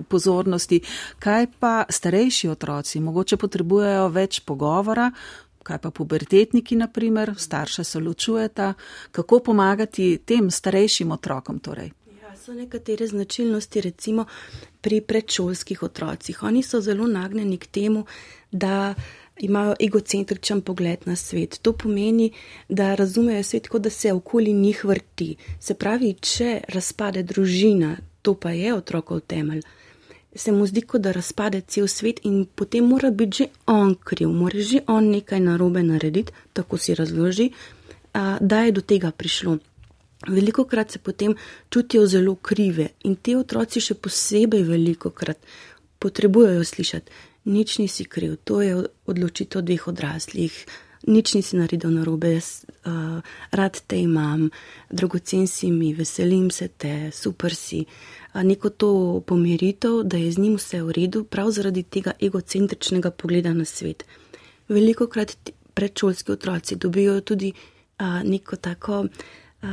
pozornosti. 0.08 0.82
Kaj 1.19 1.48
pa 1.60 1.86
starejši 1.89 2.50
otroci, 2.50 3.00
mogoče 3.00 3.38
potrebujejo 3.38 4.10
več 4.10 4.39
pogovora, 4.39 5.12
kaj 5.63 5.78
pa 5.78 5.91
pubertetniki, 5.91 6.76
naprimer, 6.76 7.34
starše 7.38 7.84
se 7.84 8.00
ločujeta, 8.00 8.74
kako 9.12 9.39
pomagati 9.39 10.17
tem 10.26 10.52
starejšim 10.52 11.12
otrokom 11.12 11.60
torej? 11.60 11.91
Ja, 12.22 12.36
so 12.38 12.54
nekatere 12.54 13.08
značilnosti, 13.08 13.82
recimo 13.82 14.26
pri 14.82 15.02
predšolskih 15.02 15.84
otrocih. 15.84 16.43
Oni 16.43 16.63
so 16.63 16.82
zelo 16.82 17.08
nagnjeni 17.08 17.58
k 17.58 17.67
temu, 17.67 18.06
da 18.52 18.93
imajo 19.39 19.76
egocentričen 19.80 20.62
pogled 20.62 21.00
na 21.06 21.15
svet. 21.15 21.60
To 21.62 21.74
pomeni, 21.74 22.32
da 22.69 22.95
razumejo 22.95 23.43
svet, 23.43 23.67
kot 23.67 23.82
da 23.82 23.89
se 23.89 24.13
okoli 24.13 24.54
njih 24.54 24.86
vrti. 24.86 25.36
Se 25.60 25.74
pravi, 25.74 26.13
če 26.13 26.62
razpade 26.67 27.24
družina, 27.24 27.98
to 28.22 28.36
pa 28.36 28.52
je 28.52 28.74
otrokov 28.74 29.19
temelj 29.19 29.63
se 30.35 30.51
mu 30.51 30.65
zdi, 30.65 30.81
kot 30.81 31.01
da 31.01 31.11
razpade 31.11 31.61
cel 31.67 31.87
svet 31.87 32.19
in 32.23 32.45
potem 32.55 32.85
mora 32.85 33.11
biti 33.11 33.37
že 33.37 33.47
on 33.65 33.95
kriv, 33.95 34.29
mora 34.29 34.59
že 34.59 34.81
on 34.87 35.09
nekaj 35.09 35.39
narobe 35.39 35.83
narediti, 35.83 36.31
tako 36.53 36.77
si 36.77 36.95
razloži, 36.95 37.51
da 38.41 38.61
je 38.63 38.71
do 38.71 38.81
tega 38.81 39.11
prišlo. 39.11 39.57
Veliko 40.27 40.65
krat 40.65 40.91
se 40.91 40.99
potem 40.99 41.35
čutijo 41.69 42.07
zelo 42.07 42.35
krive 42.35 42.87
in 43.03 43.15
te 43.15 43.37
otroci 43.37 43.81
še 43.81 43.95
posebej 43.95 44.63
veliko 44.63 45.09
krat 45.09 45.37
potrebujejo 45.99 46.63
slišati, 46.63 47.11
nič 47.45 47.77
nisi 47.79 48.05
kriv, 48.05 48.35
to 48.43 48.61
je 48.61 48.75
odločitev 49.05 49.61
dveh 49.61 49.87
odraslih, 49.87 50.53
nič 51.07 51.33
nisi 51.35 51.57
naredil 51.57 51.91
narobe, 51.95 52.33
jaz 52.35 52.65
uh, 52.85 53.23
rad 53.51 53.79
te 53.87 53.97
imam, 53.97 54.49
dragocen 54.91 55.47
si 55.47 55.71
mi, 55.71 55.93
veselim 55.93 56.51
se 56.51 56.67
te, 56.67 57.11
super 57.15 57.55
si. 57.55 57.79
Uh, 57.79 58.18
neko 58.33 58.69
to 58.69 59.21
pomiritev, 59.27 60.03
da 60.03 60.17
je 60.17 60.31
z 60.31 60.37
njim 60.37 60.55
vse 60.55 60.81
v 60.83 60.91
redu, 60.91 61.23
prav 61.23 61.51
zaradi 61.51 61.83
tega 61.83 62.11
egocentričnega 62.21 63.11
pogleda 63.11 63.53
na 63.53 63.65
svet. 63.65 64.05
Veliko 64.67 65.07
krat 65.07 65.49
predšolski 65.73 66.31
otroci 66.31 66.75
dobijo 66.75 67.21
tudi 67.21 67.53
uh, 67.53 68.05
neko 68.23 68.55
tako 68.55 68.99
uh, 68.99 69.69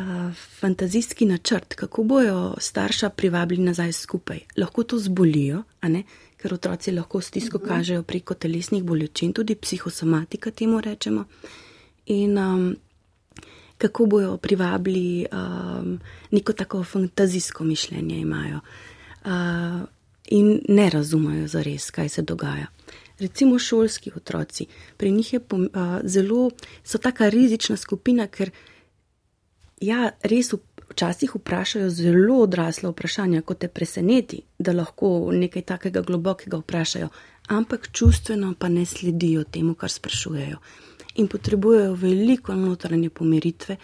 fantazijski 0.61 1.27
načrt, 1.27 1.75
kako 1.75 2.03
bojo 2.03 2.55
starša 2.59 3.11
privabili 3.11 3.63
nazaj 3.63 3.93
skupaj. 3.93 4.41
Lahko 4.57 4.83
to 4.83 4.99
zbolijo, 4.99 5.63
a 5.81 5.89
ker 6.37 6.55
otroci 6.55 6.93
lahko 6.93 7.21
stisko 7.21 7.59
mhm. 7.59 7.69
kažejo 7.69 8.03
preko 8.03 8.35
telesnih 8.35 8.85
bolečin, 8.85 9.33
tudi 9.33 9.55
psihosomatika 9.55 10.51
temu 10.51 10.81
rečemo. 10.81 11.25
In 12.07 12.39
um, 12.39 12.77
kako 13.79 14.07
bojo 14.07 14.37
privabili 14.37 15.27
um, 15.33 16.01
neko 16.31 16.53
tako 16.53 16.85
fantazijsko 16.85 17.65
mišljenje 17.65 18.19
imajo 18.19 18.61
uh, 19.25 19.31
in 20.27 20.61
ne 20.69 20.91
razumejo 20.91 21.47
zares, 21.49 21.91
kaj 21.91 22.09
se 22.09 22.23
dogaja. 22.23 22.67
Recimo 23.19 23.59
šolski 23.59 24.11
otroci, 24.17 24.67
pri 24.97 25.11
njih 25.11 25.33
je 25.33 25.41
pom, 25.41 25.63
uh, 25.63 26.01
zelo, 26.05 26.51
so 26.85 26.99
taka 26.99 27.29
rizična 27.29 27.77
skupina, 27.77 28.27
ker 28.27 28.51
ja, 29.81 30.11
res 30.23 30.53
včasih 30.91 31.35
vprašajo 31.35 31.91
zelo 31.91 32.41
odrasla 32.43 32.91
vprašanja, 32.91 33.43
kot 33.43 33.59
te 33.59 33.69
preseneti, 33.69 34.43
da 34.59 34.73
lahko 34.73 35.31
nekaj 35.33 35.63
takega 35.63 36.01
globokega 36.01 36.59
vprašajo, 36.59 37.09
ampak 37.49 37.89
čustveno 37.93 38.55
pa 38.59 38.69
ne 38.69 38.85
sledijo 38.87 39.45
temu, 39.45 39.75
kar 39.75 39.91
sprašujejo. 39.91 40.59
In 41.17 41.29
potrebujejo 41.29 41.95
veliko 41.95 42.55
notranje 42.55 43.11
pomiritve 43.11 43.77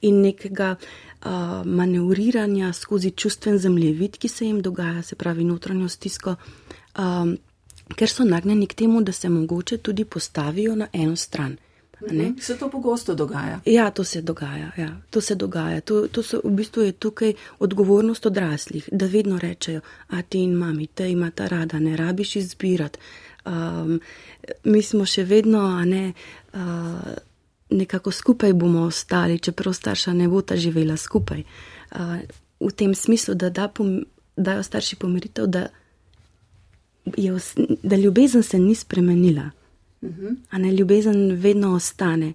in 0.00 0.20
nekega 0.22 0.76
uh, 0.78 1.30
manevriranja 1.64 2.72
skozi 2.72 3.10
čustven 3.10 3.58
zemljevid, 3.58 4.18
ki 4.18 4.28
se 4.28 4.46
jim 4.46 4.60
dogaja, 4.62 5.02
se 5.02 5.16
pravi 5.16 5.44
notranjo 5.44 5.88
stisko, 5.88 6.36
um, 6.98 7.36
ker 7.96 8.10
so 8.10 8.24
nagnjeni 8.24 8.66
k 8.66 8.74
temu, 8.74 9.02
da 9.02 9.12
se 9.12 9.28
mogoče 9.28 9.78
tudi 9.78 10.04
postavijo 10.04 10.76
na 10.76 10.86
eno 10.92 11.16
stran. 11.16 11.56
Ne? 12.10 12.32
Se 12.40 12.58
to 12.58 12.70
pogosto 12.70 13.14
dogaja? 13.14 13.60
Ja, 13.64 13.90
to 13.90 14.04
se 14.04 14.22
dogaja. 14.22 14.70
Ja, 14.76 14.96
to 15.10 15.20
se 15.20 15.34
dogaja. 15.34 15.80
To, 15.80 16.08
to 16.08 16.22
so, 16.22 16.40
v 16.44 16.50
bistvu 16.50 16.82
je 16.82 16.92
tukaj 16.92 17.32
odgovornost 17.58 18.26
odraslih, 18.26 18.88
da 18.92 19.06
vedno 19.06 19.38
rečejo, 19.38 19.80
a 20.08 20.22
ti 20.22 20.42
in 20.42 20.54
mami, 20.54 20.86
te 20.86 21.10
ima 21.10 21.30
ta 21.30 21.48
rada, 21.48 21.78
ne 21.78 21.96
rabiš 21.96 22.36
izbirati. 22.36 22.98
Um, 23.44 24.00
mi 24.64 24.82
smo 24.82 25.06
še 25.06 25.24
vedno, 25.24 25.60
a 25.60 25.84
ne, 25.84 26.12
uh, 26.54 27.12
nekako 27.70 28.10
skupaj 28.10 28.52
bomo 28.52 28.86
ostali, 28.88 29.38
čeprav 29.38 29.74
starša 29.74 30.12
ne 30.12 30.28
bo 30.28 30.42
ta 30.42 30.56
živela 30.56 30.96
skupaj. 30.96 31.44
Uh, 31.90 32.18
v 32.60 32.72
tem 32.72 32.94
smislu, 32.94 33.34
da 33.34 33.50
da 33.50 33.68
pom, 33.68 34.02
dajo 34.36 34.62
starši 34.62 34.96
pomiritev, 34.96 35.46
da, 35.46 35.68
je, 37.16 37.36
da 37.82 37.96
ljubezen 37.96 38.42
se 38.42 38.58
ni 38.58 38.74
spremenila. 38.74 39.50
-hmm. 40.02 40.36
A 40.50 40.58
ne 40.58 40.72
ljubezen 40.72 41.32
vedno 41.32 41.74
ostane. 41.74 42.32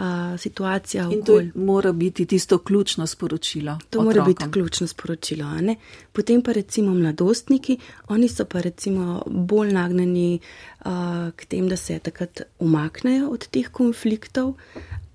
Uh, 0.00 0.40
situacija 0.40 1.08
in 1.12 1.24
to 1.24 1.42
mora 1.54 1.92
biti 1.92 2.26
tisto 2.26 2.58
ključno 2.58 3.06
sporočilo. 3.06 3.78
To 3.90 3.98
otrokom. 3.98 4.04
mora 4.04 4.24
biti 4.24 4.50
ključno 4.50 4.86
sporočilo. 4.86 5.46
Potem 6.12 6.42
pa 6.42 6.52
recimo 6.52 6.94
mladostniki, 6.94 7.78
oni 8.08 8.28
so 8.28 8.44
pa 8.44 8.60
recimo 8.60 9.22
bolj 9.26 9.72
nagnjeni 9.72 10.38
uh, 10.84 10.90
k 11.36 11.44
tem, 11.44 11.68
da 11.68 11.76
se 11.76 11.98
takrat 11.98 12.40
umaknejo 12.58 13.28
od 13.28 13.48
teh 13.48 13.68
konfliktov 13.68 14.54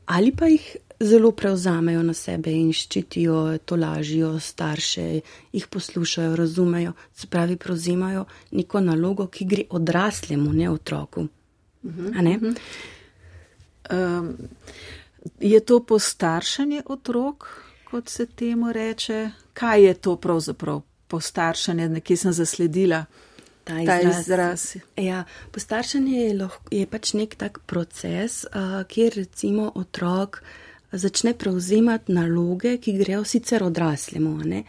ali 0.06 0.32
pa 0.32 0.46
jih 0.46 0.76
zelo 1.00 1.32
prevzamejo 1.32 2.04
na 2.04 2.14
sebe 2.14 2.52
in 2.52 2.72
ščitijo, 2.74 3.58
to 3.66 3.76
lažijo 3.76 4.40
starše, 4.40 5.22
jih 5.54 5.68
poslušajo, 5.68 6.36
razumejo, 6.36 6.94
se 7.16 7.28
pravi, 7.28 7.58
prevzemajo 7.58 8.26
neko 8.52 8.82
nalogo, 8.82 9.28
ki 9.28 9.46
gre 9.46 9.64
odraslemu, 9.70 10.54
ne 10.54 10.70
otroku. 10.70 11.28
Um, 13.92 14.38
je 15.40 15.60
to 15.60 15.80
postaršanje 15.84 16.82
otrok, 16.86 17.50
kot 17.84 18.10
se 18.10 18.26
temu 18.26 18.72
reče? 18.72 19.32
Kaj 19.54 19.84
je 19.84 19.94
to 19.94 20.16
pravzaprav 20.16 20.82
postaršanje? 21.08 21.90
Nekje 21.90 22.18
sem 22.18 22.34
zasledila 22.34 23.06
ta 23.64 23.82
izraz. 23.82 24.14
Ta 24.14 24.20
izraz. 24.20 24.76
Ja, 24.96 25.24
postaršanje 25.52 26.20
je, 26.20 26.34
lahko, 26.34 26.64
je 26.72 26.86
pač 26.86 27.14
nek 27.14 27.36
tak 27.36 27.60
proces, 27.66 28.44
uh, 28.44 28.84
kjer 28.88 29.14
recimo 29.16 29.72
otrok 29.76 30.44
začne 30.92 31.34
prevzemati 31.34 32.14
naloge, 32.14 32.78
ki 32.78 32.98
grejo 32.98 33.24
sicer 33.24 33.64
odraslemu. 33.64 34.64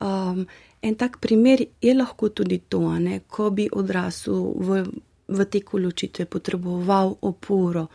Um, 0.00 0.46
en 0.82 0.94
tak 0.94 1.20
primer 1.20 1.64
je 1.80 1.94
lahko 1.94 2.28
tudi 2.28 2.58
to, 2.58 2.98
ne, 2.98 3.20
ko 3.28 3.50
bi 3.50 3.68
odrasel 3.72 4.52
v 4.56 4.84
v 5.30 5.46
teku 5.46 5.78
ločitve 5.78 6.26
potreboval 6.26 7.14
oporo 7.22 7.86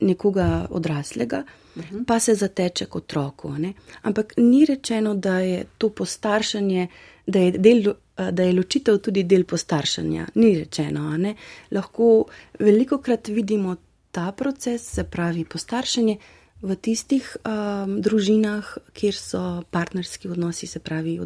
nekoga 0.00 0.66
odraslega, 0.70 1.44
uh 1.76 1.82
mhm. 1.82 1.96
-huh. 1.96 2.04
pa 2.06 2.20
se 2.20 2.34
zateče 2.34 2.86
k 2.86 2.96
otroku. 2.96 3.50
Ne? 3.50 3.72
Ampak 4.02 4.34
ni 4.36 4.64
rečeno, 4.64 5.14
da 5.14 5.38
je 5.38 5.64
to 5.78 5.88
postaršanje, 5.88 6.88
da 7.26 7.38
je, 7.38 7.52
del, 7.52 7.94
da 8.32 8.42
je 8.42 8.52
ločitev 8.52 8.98
tudi 8.98 9.22
del 9.22 9.44
postaršanja. 9.44 10.26
Ni 10.34 10.58
rečeno. 10.58 11.16
Ne? 11.16 11.34
Lahko 11.70 12.24
veliko 12.58 12.98
krat 12.98 13.28
vidimo 13.28 13.76
ta 14.10 14.32
proces, 14.32 14.82
se 14.82 15.04
pravi 15.04 15.44
postaršanje. 15.44 16.16
V 16.62 16.74
tistih 16.76 17.36
um, 17.44 18.00
družinah, 18.02 18.78
kjer 18.92 19.14
so 19.14 19.62
partnerski 19.70 20.28
odnosi, 20.28 20.66
se 20.66 20.78
pravi, 20.78 21.20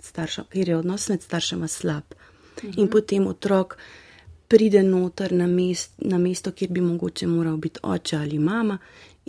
staršem, 0.00 0.44
kjer 0.52 0.68
je 0.68 0.76
odnos 0.76 1.08
med 1.08 1.22
staršema 1.22 1.68
slab, 1.68 2.02
uh 2.10 2.62
-huh. 2.62 2.78
in 2.78 2.84
mhm. 2.84 2.92
potem 2.92 3.26
otrok 3.26 3.76
uh, 3.76 4.09
pride 4.50 4.82
noter 4.82 5.32
na, 5.32 5.46
mest, 5.46 5.92
na 6.02 6.18
mesto, 6.18 6.50
kjer 6.52 6.70
bi 6.74 6.82
mogoče 6.82 7.26
moral 7.30 7.56
biti 7.56 7.80
oče 7.82 8.16
ali 8.16 8.38
mama, 8.38 8.78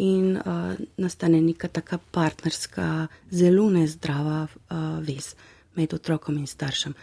in 0.01 0.38
uh, 0.38 0.73
nastane 0.97 1.41
neka 1.41 1.67
taka 1.67 1.99
partnerska, 2.12 3.07
zelo 3.31 3.69
nezdrava 3.69 4.47
uh, 4.47 4.77
vez 5.05 5.36
med 5.75 5.93
otrokom 5.93 6.38
in 6.38 6.47
staršem. 6.47 6.95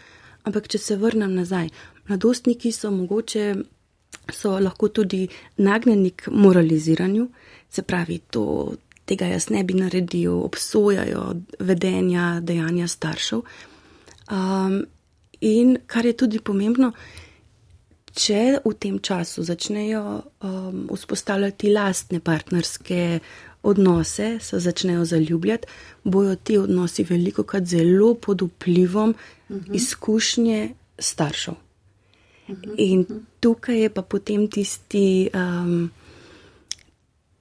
Ampak, 0.43 0.67
če 0.67 0.81
se 0.81 0.97
vrnem 0.99 1.33
nazaj, 1.35 1.69
mladostniki 2.09 2.71
so 2.75 2.91
mogoče. 2.91 3.53
So 4.33 4.55
lahko 4.59 4.87
tudi 4.93 5.27
nagnjeni 5.61 6.09
k 6.17 6.31
moraliziranju, 6.33 7.27
se 7.69 7.81
pravi, 7.85 8.17
to, 8.33 8.73
tega 9.05 9.27
jaz 9.29 9.47
ne 9.53 9.63
bi 9.63 9.77
naredil, 9.77 10.33
obsojajo 10.45 11.23
vedenja, 11.65 12.39
dejanja 12.41 12.87
staršev. 12.89 13.41
Um, 14.33 14.79
in 15.41 15.77
kar 15.87 16.05
je 16.09 16.15
tudi 16.17 16.41
pomembno, 16.41 16.91
če 18.13 18.59
v 18.65 18.73
tem 18.79 18.99
času 18.99 19.43
začnejo 19.43 20.03
um, 20.41 20.87
vzpostavljati 20.93 21.73
lastne 21.73 22.19
partnerske 22.19 23.19
odnose, 23.63 24.37
se 24.41 24.59
začnejo 24.59 25.05
zaljubljati, 25.05 25.67
bojo 26.03 26.35
ti 26.35 26.57
odnosi 26.57 27.03
veliko 27.03 27.43
krat 27.43 27.65
zelo 27.65 28.13
pod 28.15 28.41
vplivom 28.41 29.09
uh 29.09 29.55
mhm. 29.55 29.65
-huh. 29.65 29.75
izkušnje 29.75 30.73
staršev. 30.99 31.53
Uh 32.47 32.55
mhm. 32.55 32.69
-huh. 32.69 32.75
In 32.77 33.05
tukaj 33.39 33.81
je 33.81 33.89
pa 33.89 34.01
potem 34.01 34.47
tisti, 34.47 35.29
um, 35.33 35.91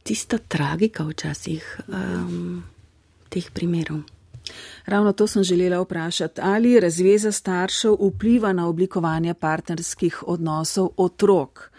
tista 0.02 0.38
tragika 0.38 1.04
včasih 1.04 1.80
um, 1.88 2.62
teh 3.28 3.50
primerov. 3.50 4.00
Ravno 4.86 5.12
to 5.12 5.26
sem 5.26 5.42
želela 5.42 5.80
vprašati, 5.82 6.40
ali 6.44 6.80
razveza 6.80 7.32
staršev 7.32 7.96
vpliva 8.00 8.52
na 8.52 8.68
oblikovanje 8.68 9.34
partnerskih 9.34 10.22
odnosov 10.26 10.88
otrok 10.96 11.70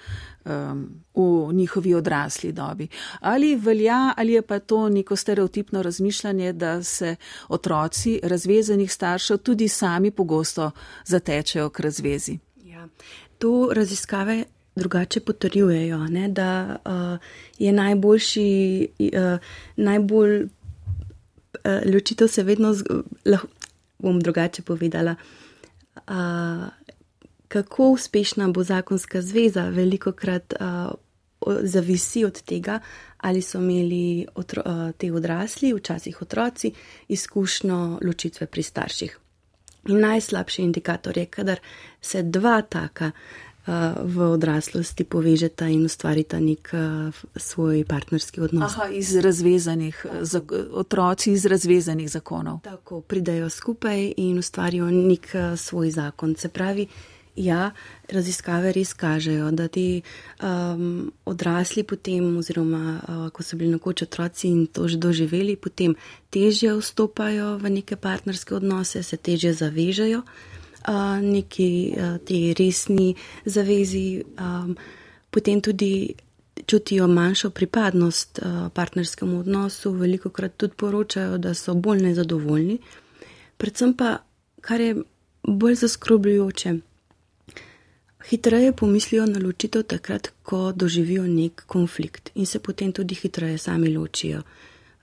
um, 0.46 0.90
v 1.16 1.54
njihovi 1.54 1.94
odrasli 1.94 2.52
dobi. 2.52 2.88
Ali 3.20 3.56
velja, 3.56 4.14
ali 4.18 4.34
je 4.34 4.42
pa 4.42 4.60
to 4.60 4.90
neko 4.90 5.16
stereotipno 5.16 5.82
razmišljanje, 5.82 6.54
da 6.54 6.84
se 6.84 7.16
otroci 7.48 8.20
razvezanih 8.24 8.94
staršev 8.94 9.38
tudi 9.38 9.68
sami 9.68 10.12
pogosto 10.12 10.72
zatečejo 11.06 11.70
k 11.70 11.80
razvezi. 11.80 12.38
Ja, 12.64 12.88
to 13.38 13.70
raziskave. 13.74 14.44
Drugače 14.76 15.20
potrjujejo, 15.20 15.98
ne, 15.98 16.28
da 16.28 16.78
uh, 16.86 16.92
je 17.58 17.72
najboljši, 17.72 18.88
uh, 19.00 19.40
najbolj 19.76 20.48
uh, 21.54 21.94
ločitev 21.94 22.28
se 22.28 22.44
vedno, 22.44 22.76
lahko 23.26 23.48
bom 24.00 24.20
drugače 24.20 24.62
povedala. 24.62 25.16
Uh, 25.96 26.68
kako 27.48 27.90
uspešna 27.90 28.48
bo 28.48 28.64
zakonska 28.64 29.22
zveza, 29.22 29.70
veliko 29.70 30.12
krat 30.12 30.54
uh, 30.60 30.92
zavisi 31.62 32.26
od 32.26 32.42
tega, 32.42 32.80
ali 33.18 33.42
so 33.42 33.58
imeli 33.58 34.28
otro, 34.36 34.64
uh, 34.66 34.92
te 34.98 35.12
odrasli, 35.14 35.74
včasih 35.74 36.22
otroci, 36.22 36.72
izkušnjo 37.08 38.00
ločitve 38.06 38.48
pri 38.48 38.64
starših. 38.64 39.20
In 39.88 40.00
najslabši 40.00 40.62
indikator 40.62 41.18
je, 41.18 41.26
kadar 41.26 41.60
se 42.02 42.24
dva 42.24 42.62
taka 42.62 43.12
v 44.04 44.18
odraslosti 44.34 45.04
povežeta 45.04 45.68
in 45.70 45.84
ustvarita 45.86 46.40
nek 46.42 46.72
svoj 47.36 47.84
partnerski 47.86 48.42
odnos. 48.42 48.74
Aha, 48.74 48.90
iz 48.90 49.14
razvezanih, 49.16 50.06
otroci 50.74 51.36
iz 51.38 51.46
razvezanih 51.46 52.10
zakonov. 52.10 52.64
Tako, 52.64 53.02
pridajo 53.02 53.50
skupaj 53.50 54.14
in 54.18 54.40
ustvarijo 54.40 54.90
nek 54.90 55.30
svoj 55.58 55.92
zakon. 55.92 56.36
Se 56.36 56.50
pravi, 56.50 56.88
ja, 57.40 57.72
raziskave 58.12 58.72
res 58.76 58.94
kažejo, 58.94 59.50
da 59.56 59.68
ti 59.68 60.02
um, 60.44 61.12
odrasli 61.26 61.84
potem, 61.88 62.26
oziroma 62.38 62.84
uh, 62.98 63.26
ko 63.34 63.44
so 63.44 63.58
bili 63.58 63.72
nekoč 63.78 64.04
otroci 64.08 64.50
in 64.50 64.68
to 64.68 64.88
že 64.88 64.98
doživeli, 64.98 65.56
potem 65.56 65.96
težje 66.30 66.76
vstopajo 66.76 67.58
v 67.58 67.76
neke 67.80 67.96
partnerske 67.96 68.56
odnose, 68.56 69.04
se 69.04 69.18
težje 69.18 69.54
zavežejo 69.54 70.24
neki 71.22 71.96
ti 72.26 72.54
resni 72.54 73.16
zavezi, 73.46 74.24
potem 75.30 75.62
tudi 75.62 76.14
čutijo 76.66 77.08
manjšo 77.08 77.50
pripadnost 77.50 78.40
partnerskemu 78.74 79.40
odnosu, 79.40 79.92
veliko 79.92 80.30
krat 80.30 80.58
tudi 80.58 80.74
poročajo, 80.76 81.38
da 81.38 81.54
so 81.54 81.74
bolj 81.74 82.02
nezadovoljni. 82.02 82.78
Predvsem 83.58 83.94
pa, 83.94 84.18
kar 84.62 84.82
je 84.82 84.96
bolj 85.44 85.76
zaskrbljujoče, 85.76 86.74
hitreje 88.30 88.74
pomislijo 88.76 89.26
na 89.26 89.40
ločitev 89.40 89.84
takrat, 89.84 90.32
ko 90.44 90.72
doživijo 90.72 91.28
nek 91.28 91.64
konflikt 91.66 92.32
in 92.36 92.46
se 92.46 92.60
potem 92.60 92.92
tudi 92.92 93.16
hitreje 93.16 93.58
sami 93.58 93.96
ločijo. 93.96 94.42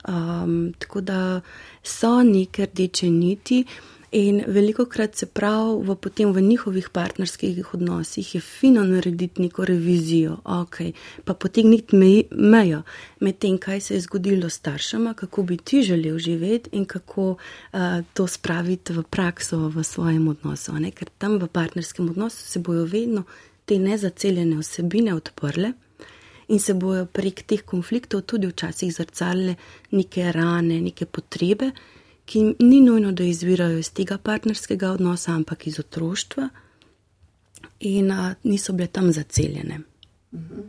Um, 0.07 0.73
tako 0.79 1.01
da 1.01 1.41
so 1.83 2.23
neke 2.23 2.65
rdeče 2.65 3.09
niti, 3.09 3.65
In 4.11 4.43
veliko 4.47 4.85
krat 4.85 5.15
se 5.15 5.25
prav 5.25 5.81
v, 5.83 5.95
potem 5.99 6.31
v 6.31 6.41
njihovih 6.41 6.89
partnerskih 6.89 7.73
odnosih 7.73 8.35
je 8.35 8.41
fino 8.41 8.83
narediti 8.83 9.41
neko 9.41 9.65
revizijo, 9.65 10.37
ok, 10.45 10.77
pa 11.25 11.33
potegniti 11.33 11.95
mejo 12.31 12.81
med 13.19 13.37
tem, 13.37 13.57
kaj 13.57 13.81
se 13.81 13.93
je 13.93 14.05
zgodilo 14.05 14.49
staršama, 14.49 15.13
kako 15.13 15.43
bi 15.43 15.57
ti 15.57 15.81
želel 15.81 16.19
živeti 16.19 16.69
in 16.71 16.85
kako 16.85 17.31
uh, 17.31 17.79
to 18.13 18.27
spraviti 18.27 18.93
v 18.93 19.03
prakso 19.03 19.67
v 19.67 19.83
svojem 19.83 20.27
odnosu. 20.27 20.79
Ne? 20.79 20.91
Ker 20.91 21.09
tam 21.17 21.37
v 21.37 21.47
partnerskem 21.47 22.09
odnosu 22.09 22.37
se 22.37 22.59
bojo 22.59 22.85
vedno 22.85 23.23
te 23.65 23.79
nezaceljene 23.79 24.57
osebine 24.57 25.13
odprle 25.13 25.73
in 26.47 26.59
se 26.59 26.73
bojo 26.73 27.05
prek 27.05 27.43
teh 27.43 27.61
konfliktov 27.61 28.21
tudi 28.21 28.47
včasih 28.47 28.93
zrcale 28.93 29.55
neke 29.91 30.31
rane, 30.31 30.79
neke 30.81 31.05
potrebe, 31.05 31.71
ki 32.27 32.41
ni 32.59 32.81
nujno, 32.83 33.11
da 33.15 33.23
izvirajo 33.23 33.79
iz 33.79 33.89
tega 33.95 34.17
partnerskega 34.17 34.91
odnosa, 34.91 35.31
ampak 35.31 35.67
iz 35.67 35.79
otroštva 35.79 36.49
in 37.79 38.11
a, 38.11 38.33
niso 38.43 38.73
bile 38.73 38.87
tam 38.87 39.11
zaceljene. 39.13 39.79
Mhm. 40.33 40.61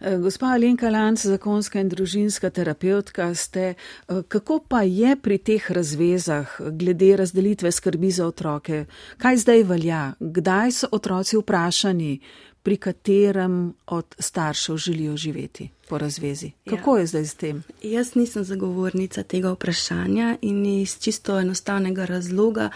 Eh, 0.00 0.18
gospa 0.18 0.46
Alenka 0.46 0.88
Lanc, 0.88 1.26
zakonska 1.26 1.80
in 1.80 1.88
družinska 1.88 2.50
terapeutka, 2.50 3.34
ste, 3.34 3.74
eh, 3.74 4.22
kako 4.28 4.64
pa 4.68 4.82
je 4.82 5.16
pri 5.16 5.38
teh 5.38 5.70
razvezah 5.70 6.60
glede 6.72 7.16
razdelitve 7.16 7.72
skrbi 7.72 8.10
za 8.10 8.26
otroke? 8.26 8.86
Kaj 9.18 9.36
zdaj 9.36 9.62
velja? 9.62 10.12
Kdaj 10.20 10.72
so 10.72 10.88
otroci 10.92 11.36
vprašani, 11.36 12.20
pri 12.62 12.76
katerem 12.76 13.74
od 13.86 14.14
staršev 14.18 14.76
želijo 14.76 15.16
živeti 15.16 15.68
po 15.88 15.98
razvezi. 15.98 16.50
Kako 16.68 16.96
ja. 16.96 17.00
je 17.00 17.06
zdaj 17.06 17.24
s 17.24 17.34
tem? 17.34 17.62
Jaz 17.82 18.14
nisem 18.14 18.44
zagovornica 18.44 19.22
tega 19.22 19.52
vprašanja 19.52 20.36
in 20.42 20.66
iz 20.66 20.98
čisto 20.98 21.38
enostavnega 21.40 22.04
razloga, 22.04 22.70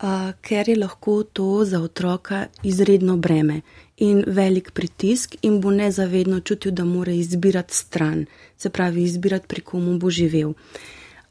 uh, 0.00 0.08
ker 0.40 0.68
je 0.68 0.76
lahko 0.76 1.22
to 1.22 1.64
za 1.64 1.80
otroka 1.80 2.46
izredno 2.62 3.16
breme 3.16 3.60
in 3.98 4.22
velik 4.26 4.70
pritisk 4.70 5.36
in 5.42 5.60
bo 5.60 5.70
nezavedno 5.70 6.40
čutil, 6.40 6.72
da 6.72 6.84
mora 6.84 7.12
izbirati 7.12 7.74
stran, 7.74 8.26
se 8.56 8.70
pravi 8.70 9.02
izbirati, 9.02 9.46
pri 9.46 9.60
komu 9.60 9.98
bo 9.98 10.10
živel. 10.10 10.52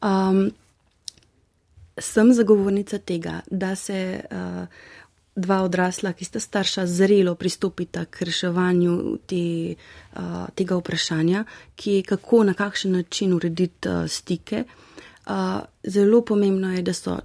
Um, 0.02 0.52
sem 1.98 2.34
zagovornica 2.34 2.98
tega, 2.98 3.42
da 3.52 3.76
se 3.76 4.24
uh, 4.32 4.68
dva 5.36 5.62
odrasla, 5.64 6.12
ki 6.14 6.26
sta 6.26 6.40
starša, 6.40 6.86
zrelo 6.86 7.36
pristopita 7.36 8.06
k 8.06 8.28
reševanju 8.28 9.18
te, 9.30 9.76
uh, 10.18 10.50
tega 10.56 10.76
vprašanja, 10.76 11.46
ki 11.76 11.94
je 12.00 12.04
kako, 12.04 12.44
na 12.44 12.54
kakšen 12.54 12.92
način 13.00 13.34
urediti 13.34 13.90
uh, 13.90 14.06
stike. 14.10 14.64
Uh, 15.28 15.62
zelo 15.84 16.22
pomembno 16.22 16.74
je, 16.74 16.82
da 16.82 16.94
so, 16.94 17.20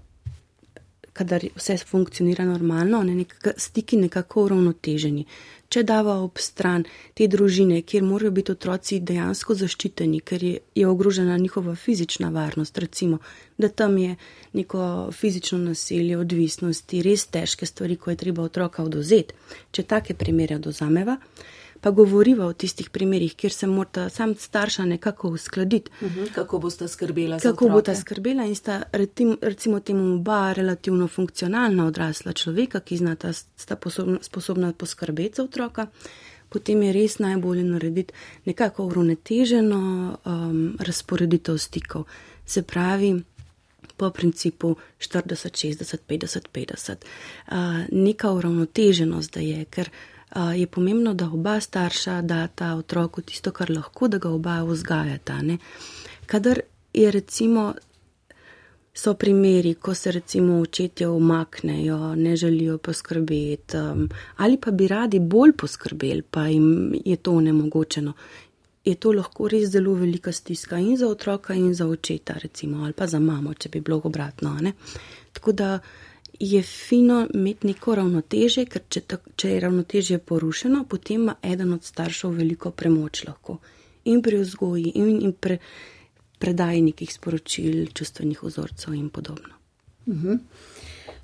kadar 1.12 1.44
vse 1.57 1.77
funkcionira 1.79 2.44
normalno, 2.44 3.03
ne, 3.03 3.14
nek, 3.14 3.35
stiki 3.57 3.96
nekako 4.01 4.46
uravnoteženi 4.48 5.27
če 5.72 5.83
dava 5.88 6.18
ob 6.20 6.40
stran 6.42 6.85
te 7.16 7.27
družine, 7.33 7.81
kjer 7.88 8.05
morajo 8.05 8.35
biti 8.37 8.53
otroci 8.53 8.98
dejansko 9.09 9.57
zaščiteni, 9.62 10.20
ker 10.20 10.44
je, 10.44 10.59
je 10.77 10.88
ogrožena 10.88 11.38
njihova 11.40 11.75
fizična 11.79 12.29
varnost, 12.35 12.79
recimo, 12.83 13.20
da 13.59 13.68
tam 13.68 13.96
je 13.98 14.16
neko 14.59 14.85
fizično 15.16 15.61
nasilje, 15.62 16.18
odvisnosti, 16.20 17.03
res 17.07 17.27
težke 17.33 17.68
stvari, 17.68 17.96
ko 17.96 18.12
je 18.12 18.20
treba 18.25 18.44
otroka 18.44 18.85
oduzeti. 18.85 19.37
Če 19.72 19.87
take 19.88 20.16
primere 20.18 20.59
odozameva, 20.61 21.16
pa 21.82 21.90
govoriva 21.90 22.46
o 22.46 22.52
tistih 22.52 22.90
primerjih, 22.90 23.34
kjer 23.34 23.52
se 23.52 23.66
morata 23.66 24.08
sam 24.08 24.34
starša 24.38 24.84
nekako 24.84 25.28
uskladiti. 25.28 25.90
Uh 26.00 26.10
mhm. 26.10 26.20
-huh. 26.20 26.32
Kako 26.32 26.58
boste 26.58 26.88
skrbela 26.88 27.38
za? 27.38 27.50
Kako 27.50 27.68
boste 27.68 27.96
skrbela 27.96 28.44
in 28.44 28.54
sta 28.54 28.82
retim, 28.92 29.38
recimo 29.40 29.80
temu 29.80 30.14
oba 30.14 30.52
relativno 30.52 31.08
funkcionalna 31.08 31.86
odrasla 31.86 32.32
človeka, 32.32 32.80
ki 32.80 32.96
znata, 32.96 33.32
sta 33.32 33.76
sposobna, 33.76 34.18
sposobna 34.22 34.72
poskrbeti 34.72 35.36
za 35.36 35.42
otroka. 35.42 35.86
Potem 36.48 36.82
je 36.82 36.92
res 36.92 37.18
najbolje 37.18 37.64
narediti 37.64 38.14
nekako 38.44 38.86
uravnoteženo 38.86 40.16
um, 40.24 40.76
razporeditev 40.80 41.58
stikov. 41.58 42.04
Se 42.46 42.62
pravi, 42.62 43.22
po 43.96 44.10
principu 44.10 44.76
40, 44.98 45.50
60, 45.50 45.96
50, 46.08 46.40
50. 46.52 46.96
Uh, 47.46 47.54
neka 47.92 48.32
uravnoteženost, 48.32 49.34
da 49.34 49.40
je, 49.40 49.64
ker 49.64 49.90
je 50.56 50.66
pomembno, 50.66 51.14
da 51.14 51.26
oba 51.26 51.60
starša 51.60 52.22
data 52.22 52.74
otroku 52.74 53.22
tisto, 53.22 53.50
kar 53.50 53.70
lahko, 53.70 54.08
da 54.08 54.18
ga 54.18 54.30
oba 54.30 54.62
vzgajata. 54.64 55.42
Ne? 55.42 55.58
Kadar 56.26 56.60
je 56.94 57.10
recimo. 57.10 57.74
So 58.94 59.14
primeri, 59.14 59.74
ko 59.74 59.94
se 59.94 60.12
recimo 60.12 60.58
očetje 60.60 61.08
umaknejo, 61.08 62.14
ne 62.14 62.36
želijo 62.36 62.78
poskrbeti, 62.78 63.76
um, 63.76 64.08
ali 64.36 64.58
pa 64.60 64.70
bi 64.70 64.88
radi 64.88 65.18
bolj 65.18 65.52
poskrbeli, 65.52 66.22
pa 66.22 66.46
jim 66.46 66.94
je 67.04 67.16
to 67.16 67.32
onemogočeno. 67.32 68.12
Je 68.84 68.94
to 68.94 69.12
lahko 69.12 69.48
res 69.48 69.70
zelo 69.70 69.94
velika 69.94 70.32
stiska 70.32 70.78
in 70.78 70.96
za 70.96 71.08
otroka, 71.08 71.54
in 71.54 71.74
za 71.74 71.86
očeta, 71.86 72.34
recimo, 72.42 72.84
ali 72.84 72.92
pa 72.92 73.06
za 73.06 73.18
mamo, 73.18 73.54
če 73.54 73.68
bi 73.68 73.80
bilo 73.80 74.00
obratno. 74.04 74.58
Ne? 74.60 74.72
Tako 75.32 75.52
da 75.52 75.78
je 76.42 76.62
fino 76.62 77.26
imeti 77.35 77.66
neko 77.66 77.94
ravnoteže, 77.94 78.64
ker 78.66 78.83
če, 78.90 79.00
ta, 79.07 79.18
če 79.38 79.50
je 79.52 79.61
ravnoteže 79.62 80.18
porušeno, 80.18 80.85
potem 80.90 81.20
ima 81.20 81.37
eden 81.42 81.72
od 81.76 81.85
staršev 81.87 82.35
veliko 82.35 82.72
premoč 82.74 83.22
lahko 83.28 83.61
in 84.11 84.22
pri 84.26 84.40
vzgoji 84.40 84.90
in, 84.98 85.20
in 85.22 85.33
pre, 85.38 85.61
predaji 86.42 86.83
nekih 86.88 87.12
sporočil, 87.14 87.92
čustvenih 87.94 88.42
vzorcev 88.42 88.94
in 88.98 89.09
podobno. 89.11 89.55
Uh 90.07 90.14
mhm. 90.14 90.28
-huh. 90.28 90.38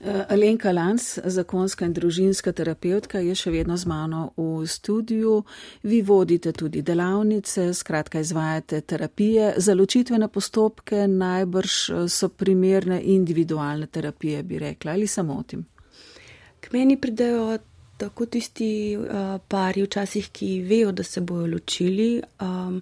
Eh, 0.00 0.24
Alenka 0.28 0.70
Lans, 0.72 1.18
zakonska 1.24 1.84
in 1.84 1.92
družinska 1.92 2.52
terapeutka, 2.54 3.18
je 3.18 3.34
še 3.34 3.50
vedno 3.50 3.74
z 3.74 3.88
mano 3.90 4.28
v 4.36 4.62
studiu. 4.70 5.40
Vi 5.82 6.02
vodite 6.06 6.52
tudi 6.54 6.84
delavnice, 6.86 7.72
skratka 7.74 8.22
izvajate 8.22 8.80
terapije. 8.80 9.54
Za 9.58 9.74
ločitvene 9.74 10.28
postopke 10.30 11.08
najbrž 11.10 11.74
eh, 11.90 12.04
so 12.06 12.28
primerne 12.28 13.00
individualne 13.02 13.90
terapije, 13.90 14.42
bi 14.42 14.62
rekla, 14.62 14.94
ali 14.94 15.10
samo 15.10 15.40
o 15.40 15.42
tem? 15.42 15.66
K 16.60 16.70
meni 16.72 16.94
pridejo 17.00 17.58
tako 17.98 18.26
tisti 18.30 18.94
uh, 18.94 19.40
pari 19.50 19.82
včasih, 19.82 20.28
ki 20.30 20.60
vejo, 20.62 20.92
da 20.92 21.02
se 21.02 21.20
bojo 21.20 21.46
ločili. 21.50 22.22
Um, 22.38 22.78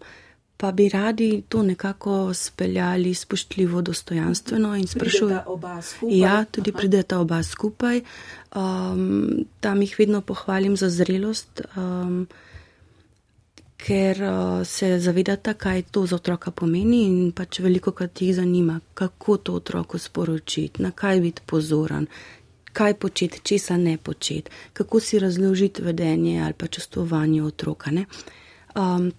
pa 0.56 0.72
bi 0.72 0.88
radi 0.88 1.42
to 1.48 1.62
nekako 1.62 2.34
speljali 2.34 3.14
spoštljivo, 3.14 3.82
dostojanstveno 3.82 4.76
in 4.76 4.86
sprašujejo. 4.86 5.60
Ja, 6.08 6.44
tudi 6.44 6.72
prideta 6.72 7.18
oba 7.18 7.42
skupaj. 7.42 8.00
Um, 8.54 9.44
tam 9.60 9.82
jih 9.82 9.96
vedno 9.98 10.20
pohvalim 10.20 10.76
za 10.76 10.90
zrelost, 10.90 11.60
um, 11.76 12.26
ker 13.76 14.22
uh, 14.22 14.66
se 14.66 14.98
zavedata, 14.98 15.54
kaj 15.54 15.82
to 15.82 16.06
za 16.06 16.16
otroka 16.16 16.50
pomeni 16.50 17.02
in 17.04 17.32
pač 17.32 17.60
veliko 17.60 17.92
krat 17.92 18.22
jih 18.22 18.34
zanima, 18.34 18.80
kako 18.94 19.36
to 19.36 19.54
otroku 19.54 19.98
sporočiti, 19.98 20.82
na 20.82 20.90
kaj 20.90 21.20
biti 21.20 21.42
pozoren. 21.46 22.06
Kaj 22.72 22.94
početi, 22.94 23.40
česa 23.42 23.76
ne 23.76 23.98
početi, 23.98 24.50
kako 24.72 25.00
si 25.00 25.18
razložiti 25.18 25.82
vedenje 25.82 26.42
ali 26.42 26.52
pa 26.52 26.66
čustvovanje 26.66 27.42
otroka. 27.42 27.90
Um, 28.74 29.12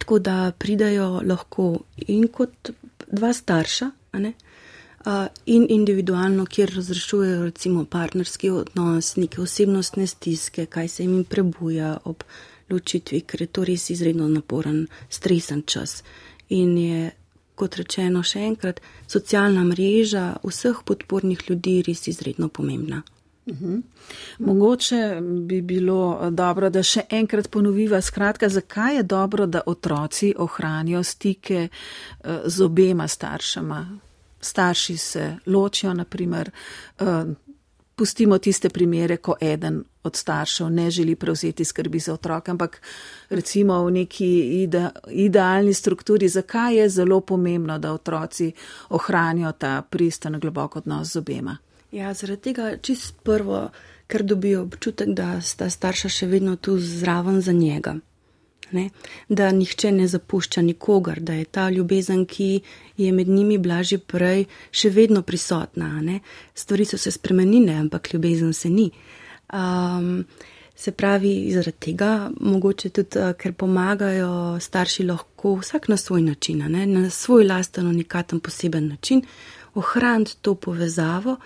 tako 0.00 0.18
da 0.18 0.52
pridajo 0.58 1.20
lahko 1.26 1.66
in 2.08 2.28
kot 2.32 2.70
dva 3.10 3.32
starša, 3.36 3.90
uh, 4.14 5.26
in 5.46 5.66
individualno, 5.68 6.46
kjer 6.46 6.72
razrešujejo 6.76 7.44
recimo 7.44 7.84
partnerski 7.84 8.50
odnos, 8.50 9.16
neke 9.16 9.40
osebnostne 9.40 10.06
stiske, 10.06 10.66
kaj 10.66 10.88
se 10.88 11.04
jim 11.04 11.24
prebuja 11.24 11.98
ob 12.04 12.24
ločitvi, 12.70 13.20
ker 13.20 13.42
je 13.42 13.46
to 13.46 13.64
res 13.64 13.90
izredno 13.90 14.28
naporen, 14.28 14.86
stresen 15.10 15.62
čas. 15.66 16.02
In 16.48 16.76
je, 16.78 17.10
kot 17.54 17.76
rečeno, 17.76 18.22
še 18.22 18.44
enkrat, 18.46 18.80
socialna 19.08 19.64
mreža 19.64 20.26
vseh 20.44 20.84
podpornih 20.86 21.48
ljudi 21.50 21.80
res 21.86 22.06
izredno 22.08 22.48
pomembna. 22.48 23.02
Uhum. 23.46 23.82
Mogoče 24.38 25.20
bi 25.22 25.60
bilo 25.62 26.30
dobro, 26.30 26.70
da 26.70 26.82
še 26.82 27.06
enkrat 27.10 27.48
ponoviva, 27.50 28.00
skratka, 28.00 28.48
zakaj 28.48 28.96
je 28.96 29.02
dobro, 29.02 29.46
da 29.46 29.62
otroci 29.66 30.34
ohranijo 30.38 31.02
stike 31.02 31.68
eh, 31.68 32.40
z 32.44 32.62
obema 32.62 33.08
staršama. 33.08 33.98
Starši 34.40 34.96
se 34.96 35.36
ločijo, 35.46 35.94
naprimer, 35.94 36.50
eh, 37.00 37.24
pustimo 37.96 38.38
tiste 38.38 38.68
primere, 38.68 39.16
ko 39.16 39.34
eden 39.40 39.84
od 40.02 40.16
staršev 40.16 40.70
ne 40.70 40.90
želi 40.90 41.16
prevzeti 41.16 41.64
skrbi 41.64 41.98
za 41.98 42.14
otroka, 42.14 42.50
ampak 42.50 42.82
recimo 43.30 43.84
v 43.84 43.90
neki 43.90 44.28
ide, 44.62 44.88
idealni 45.08 45.74
strukturi, 45.74 46.28
zakaj 46.28 46.76
je 46.76 46.88
zelo 46.88 47.20
pomembno, 47.20 47.78
da 47.78 47.92
otroci 47.92 48.52
ohranijo 48.88 49.52
ta 49.52 49.82
pristen 49.82 50.40
globok 50.40 50.76
odnos 50.76 51.12
z 51.12 51.16
obema. 51.16 51.58
Ja, 51.90 52.14
zaradi 52.14 52.40
tega 52.50 52.76
čist 52.82 53.16
prvo, 53.26 53.70
ker 54.06 54.22
dobijo 54.22 54.62
občutek, 54.62 55.10
da 55.14 55.40
sta 55.40 55.70
starša 55.70 56.08
še 56.08 56.26
vedno 56.30 56.56
tu 56.56 56.78
zraven 56.78 57.40
za 57.42 57.52
njega. 57.52 57.96
Ne? 58.70 58.90
Da 59.28 59.50
nihče 59.50 59.90
ne 59.92 60.06
zapušča 60.06 60.62
nikogar, 60.62 61.20
da 61.20 61.34
je 61.34 61.44
ta 61.44 61.70
ljubezen, 61.70 62.24
ki 62.26 62.60
je 62.96 63.12
med 63.12 63.28
njimi 63.28 63.58
bila 63.58 63.82
že 63.82 63.98
prej, 63.98 64.44
še 64.70 64.90
vedno 64.94 65.22
prisotna. 65.22 65.88
Ne? 66.02 66.20
Stvari 66.54 66.86
so 66.86 66.98
se 66.98 67.10
spremenile, 67.10 67.74
ampak 67.74 68.12
ljubezen 68.14 68.52
se 68.52 68.70
ni. 68.70 68.90
Um, 69.52 70.24
se 70.76 70.92
pravi, 70.92 71.32
zaradi 71.52 71.90
tega, 71.90 72.30
mogoče 72.40 72.92
tudi, 72.94 73.24
ker 73.36 73.52
pomagajo 73.52 74.60
starši 74.62 75.08
lahko 75.10 75.56
vsak 75.58 75.90
na 75.90 75.96
svoj 75.96 76.22
način, 76.22 76.62
ne? 76.70 76.86
na 76.86 77.10
svoj 77.10 77.44
lasten, 77.44 77.90
unikaten, 77.90 78.40
poseben 78.40 78.88
način, 78.88 79.24
ohraniti 79.74 80.38
to 80.40 80.54
povezavo, 80.54 81.36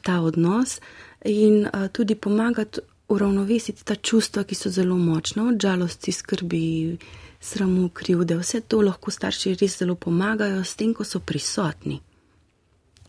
ta 0.00 0.20
odnos 0.20 0.78
in 1.24 1.64
uh, 1.66 1.88
tudi 1.92 2.14
pomagati 2.14 2.80
uravnovesiti 3.08 3.84
ta 3.84 3.94
čustva, 3.94 4.44
ki 4.44 4.54
so 4.54 4.70
zelo 4.70 4.96
močna, 4.96 5.48
od 5.48 5.60
žalosti, 5.60 6.12
skrbi, 6.12 6.96
sramu, 7.40 7.88
krivde. 7.88 8.36
Vse 8.40 8.60
to 8.60 8.80
lahko 8.80 9.10
starši 9.10 9.54
res 9.60 9.78
zelo 9.78 9.94
pomagajo 9.94 10.64
s 10.64 10.76
tem, 10.76 10.94
ko 10.94 11.04
so 11.04 11.20
prisotni 11.20 12.00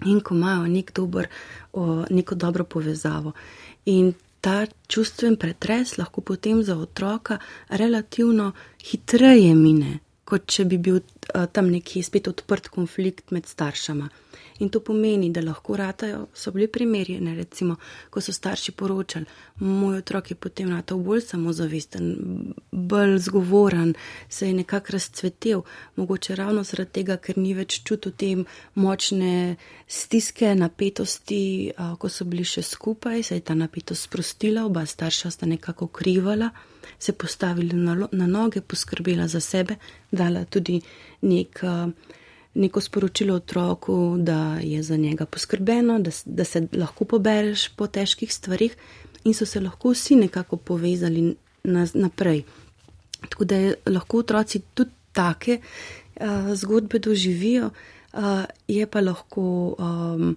in 0.05 0.19
ko 0.19 0.35
imajo 0.35 0.67
nek 0.67 0.91
dober, 0.93 1.27
o, 1.73 2.03
neko 2.09 2.35
dobro 2.35 2.63
povezavo. 2.63 3.31
In 3.85 4.13
ta 4.41 4.65
čustven 4.87 5.37
pretres 5.39 5.97
lahko 5.97 6.21
potem 6.21 6.63
za 6.63 6.75
otroka 6.77 7.37
relativno 7.69 8.51
hitreje 8.83 9.53
mine, 9.55 9.99
kot 10.25 10.45
če 10.51 10.65
bi 10.65 10.77
bil 10.77 10.99
a, 11.33 11.45
tam 11.47 11.71
neki 11.71 12.03
spet 12.03 12.27
odprt 12.27 12.67
konflikt 12.67 13.31
med 13.31 13.47
staršama. 13.47 14.09
In 14.59 14.69
to 14.69 14.79
pomeni, 14.79 15.29
da 15.29 15.41
lahko 15.41 15.75
ratajo, 15.75 16.27
so 16.33 16.51
bili 16.51 16.67
primeri, 16.71 17.17
ne 17.19 17.33
recimo, 17.35 17.75
ko 18.09 18.21
so 18.21 18.31
starši 18.31 18.71
poročali, 18.71 19.25
moj 19.59 19.97
otrok 19.97 20.31
je 20.31 20.35
potem 20.35 20.69
ratal 20.71 21.01
bolj 21.03 21.25
samozavesten, 21.27 22.05
bolj 22.71 23.17
zgovoren, 23.27 23.93
se 24.29 24.47
je 24.47 24.53
nekako 24.53 24.95
razcvetel, 24.95 25.65
mogoče 25.95 26.35
ravno 26.35 26.63
zaradi 26.63 26.91
tega, 26.91 27.17
ker 27.17 27.37
ni 27.37 27.53
več 27.53 27.81
čutil 27.83 28.15
te 28.15 28.31
močne 28.79 29.57
stiske, 29.87 30.55
napetosti, 30.55 31.43
ko 31.99 32.09
so 32.09 32.23
bili 32.23 32.47
še 32.47 32.63
skupaj, 32.63 33.23
se 33.23 33.35
je 33.35 33.47
ta 33.51 33.59
napetost 33.59 34.07
sprostila, 34.07 34.65
oba 34.65 34.85
starša 34.85 35.35
sta 35.35 35.45
nekako 35.45 35.87
krivala, 35.87 36.53
se 36.99 37.11
postavili 37.11 37.75
na, 37.75 38.07
na 38.11 38.27
noge, 38.27 38.61
poskrbela 38.61 39.27
za 39.27 39.43
sebe, 39.43 39.75
dala 40.11 40.45
tudi 40.45 40.79
nek 41.27 41.59
neko 42.55 42.81
sporočilo 42.81 43.35
otroku, 43.35 44.15
da 44.19 44.57
je 44.63 44.83
za 44.83 44.97
njega 44.97 45.25
poskrbeno, 45.25 45.99
da, 45.99 46.11
da 46.25 46.43
se 46.43 46.67
lahko 46.73 47.05
pobereš 47.05 47.67
po 47.69 47.87
težkih 47.87 48.33
stvarih 48.33 48.75
in 49.23 49.33
so 49.33 49.45
se 49.45 49.59
lahko 49.59 49.91
vsi 49.91 50.15
nekako 50.15 50.57
povezali 50.57 51.35
na, 51.63 51.87
naprej. 51.93 52.43
Tako 53.29 53.45
da 53.45 53.55
lahko 53.85 54.17
otroci 54.17 54.61
tudi 54.73 54.91
take 55.11 55.59
uh, 55.59 56.53
zgodbe 56.53 56.99
doživijo, 56.99 57.69
uh, 58.13 58.19
je 58.67 58.87
pa 58.87 59.01
lahko 59.01 59.75
um, 59.79 60.35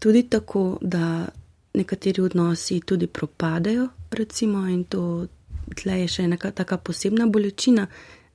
tudi 0.00 0.22
tako, 0.22 0.78
da 0.80 1.28
nekateri 1.74 2.22
odnosi 2.22 2.80
tudi 2.80 3.06
propadajo, 3.06 3.88
recimo, 4.10 4.68
in 4.68 4.84
to 4.84 5.26
tle 5.74 6.00
je 6.00 6.08
še 6.08 6.22
ena 6.22 6.36
taka 6.36 6.76
posebna 6.78 7.26
bolečina, 7.26 7.86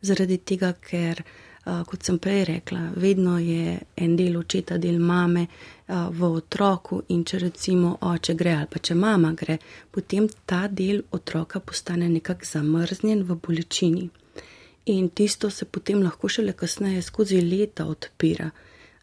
zaradi 0.01 0.37
tega, 0.37 0.73
ker 0.73 1.21
uh, 1.21 1.50
kot 1.63 2.03
sem 2.03 2.17
prej 2.17 2.45
rekla, 2.45 2.89
vedno 2.95 3.39
je 3.39 3.79
en 3.95 4.15
del 4.17 4.37
očeta, 4.37 4.77
del 4.77 4.99
mame 4.99 5.45
v 5.87 6.23
otroku 6.25 7.01
in 7.13 7.23
če 7.23 7.39
recimo 7.39 7.97
oče 8.01 8.33
gre 8.33 8.55
ali 8.55 8.67
pa 8.71 8.79
če 8.79 8.95
mama 8.95 9.33
gre, 9.37 9.59
potem 9.91 10.27
ta 10.45 10.67
del 10.67 11.03
otroka 11.11 11.59
postane 11.59 12.09
nekako 12.09 12.45
zamrznjen 12.45 13.23
v 13.23 13.37
bolečini. 13.37 14.09
In 14.85 15.09
tisto 15.09 15.49
se 15.49 15.65
potem 15.65 16.01
lahko 16.01 16.29
šele 16.29 16.53
kasneje 16.57 17.01
skozi 17.01 17.41
leta 17.41 17.85
odpira. 17.85 18.49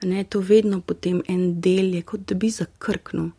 Ne, 0.02 0.24
to 0.24 0.40
vedno 0.40 0.80
potem 0.80 1.22
en 1.28 1.60
del 1.60 1.94
je, 1.94 2.02
kot 2.02 2.26
da 2.26 2.34
bi 2.34 2.50
zakrknil. 2.50 3.30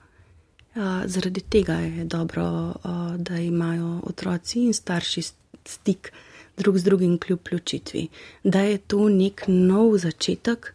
Zaradi 1.05 1.41
tega 1.41 1.73
je 1.83 2.05
dobro, 2.05 2.73
da 3.17 3.39
imajo 3.39 3.99
otroci 4.07 4.63
in 4.63 4.73
starši 4.73 5.21
stik 5.65 6.11
drug 6.59 6.77
z 6.77 6.83
drugim 6.83 7.17
kljub 7.17 7.39
ločitvi, 7.51 8.07
da 8.43 8.61
je 8.67 8.77
to 8.77 9.09
nek 9.09 9.47
nov 9.47 9.97
začetek 9.97 10.73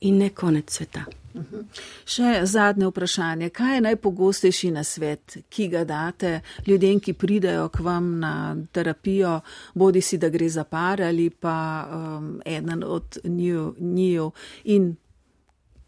in 0.00 0.18
ne 0.18 0.30
konec 0.30 0.72
sveta. 0.72 1.04
Uhum. 1.38 1.66
Še 2.08 2.30
zadnje 2.48 2.88
vprašanje. 2.88 3.50
Kaj 3.54 3.74
je 3.76 3.82
najpogostejši 3.84 4.70
na 4.74 4.84
svet, 4.84 5.36
ki 5.52 5.68
ga 5.70 5.84
date 5.86 6.40
ljudem, 6.66 7.00
ki 7.00 7.14
pridejo 7.14 7.68
k 7.68 7.84
vam 7.84 8.14
na 8.22 8.32
terapijo, 8.72 9.40
bodi 9.74 10.02
si, 10.02 10.18
da 10.18 10.32
gre 10.32 10.48
za 10.48 10.64
par 10.64 11.02
ali 11.04 11.28
pa 11.30 11.58
um, 11.84 12.38
eden 12.44 12.82
od 12.84 13.20
njiju 13.24 14.30
in 14.64 14.94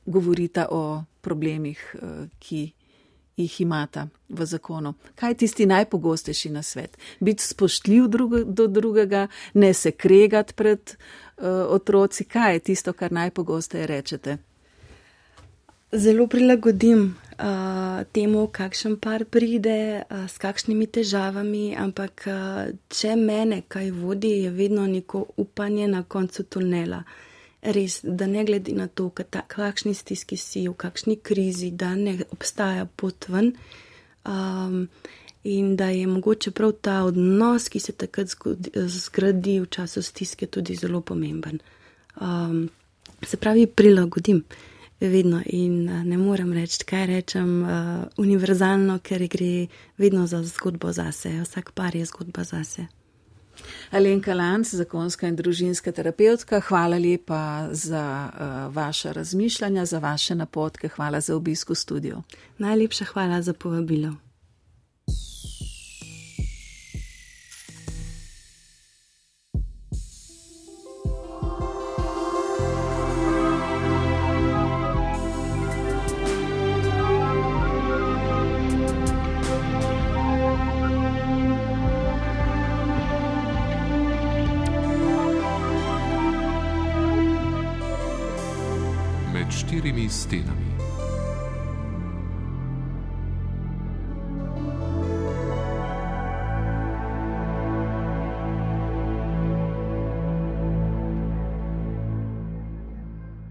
govorita 0.06 0.68
o 0.70 1.02
problemih, 1.20 1.80
uh, 2.02 2.28
ki 2.38 2.68
jih 3.40 3.60
imata 3.60 4.06
v 4.28 4.46
zakonu. 4.46 4.94
Kaj 5.14 5.30
je 5.30 5.38
tisti 5.44 5.66
najpogostejši 5.66 6.50
na 6.50 6.62
svet? 6.62 6.98
Biti 7.20 7.42
spoštljiv 7.42 8.08
drugo, 8.08 8.44
do 8.44 8.66
drugega, 8.66 9.26
ne 9.54 9.74
se 9.74 9.90
kregati 9.90 10.54
pred 10.54 10.80
uh, 10.90 11.44
otroci. 11.68 12.24
Kaj 12.24 12.52
je 12.52 12.58
tisto, 12.58 12.92
kar 12.92 13.12
najpogosteje 13.12 13.86
rečete? 13.86 14.36
Zelo 15.92 16.26
prilagodim 16.26 17.16
uh, 17.38 18.04
temu, 18.12 18.46
kakšen 18.46 18.96
par 18.96 19.24
pride, 19.24 20.02
uh, 20.02 20.28
s 20.30 20.38
kakšnimi 20.38 20.86
težavami, 20.86 21.74
ampak 21.76 22.26
uh, 22.26 22.70
če 22.88 23.16
mene 23.16 23.62
kaj 23.68 23.90
vodi, 23.90 24.36
je 24.44 24.50
vedno 24.50 24.86
neko 24.86 25.24
upanje 25.36 25.88
na 25.88 26.02
koncu 26.02 26.44
tunela. 26.44 27.02
Uh, 27.06 27.29
res, 27.62 28.00
da 28.02 28.26
ne 28.26 28.44
glede 28.44 28.72
na 28.72 28.86
to, 28.88 29.10
kakšni 29.48 29.94
stiski 29.94 30.36
si, 30.36 30.66
v 30.68 30.74
kakšni 30.74 31.16
krizi, 31.22 31.70
da 31.70 31.94
ne 31.94 32.18
obstaja 32.32 32.86
pot 32.86 33.28
ven. 33.28 33.52
Um, 34.24 34.88
in 35.44 35.76
da 35.76 35.88
je 35.88 36.06
mogoče 36.06 36.50
prav 36.50 36.72
ta 36.84 37.02
odnos, 37.04 37.68
ki 37.68 37.80
se 37.80 37.92
takrat 37.92 38.28
zgradi 38.74 39.60
v 39.60 39.66
času 39.66 40.02
stiske, 40.02 40.46
tudi 40.46 40.76
zelo 40.76 41.00
pomemben. 41.00 41.60
Um, 42.20 42.68
se 43.22 43.36
pravi, 43.36 43.66
prilagodim 43.66 44.44
vedno 45.00 45.40
in 45.46 45.88
uh, 45.88 46.04
ne 46.04 46.18
morem 46.18 46.52
reči, 46.52 46.84
kaj 46.84 47.06
rečem 47.06 47.62
uh, 47.62 48.04
univerzalno, 48.20 48.98
ker 48.98 49.24
gre 49.28 49.66
vedno 49.98 50.26
za 50.26 50.42
zgodbo 50.44 50.92
zase. 50.92 51.40
Vsak 51.40 51.72
par 51.72 51.96
je 51.96 52.04
zgodba 52.04 52.44
zase. 52.44 52.88
Alenka 53.90 54.34
Lanc, 54.34 54.70
zakonska 54.74 55.28
in 55.28 55.36
družinska 55.36 55.92
terapeutka, 55.92 56.60
hvala 56.60 56.98
lepa 56.98 57.68
za 57.72 58.04
uh, 58.30 58.74
vaše 58.74 59.12
razmišljanja, 59.12 59.84
za 59.84 59.98
vaše 59.98 60.34
napotke, 60.34 60.88
hvala 60.88 61.20
za 61.20 61.36
obisk 61.36 61.70
v 61.70 61.74
studiu. 61.74 62.22
Najlepša 62.58 63.04
hvala 63.04 63.42
za 63.42 63.52
povabilo. 63.52 64.29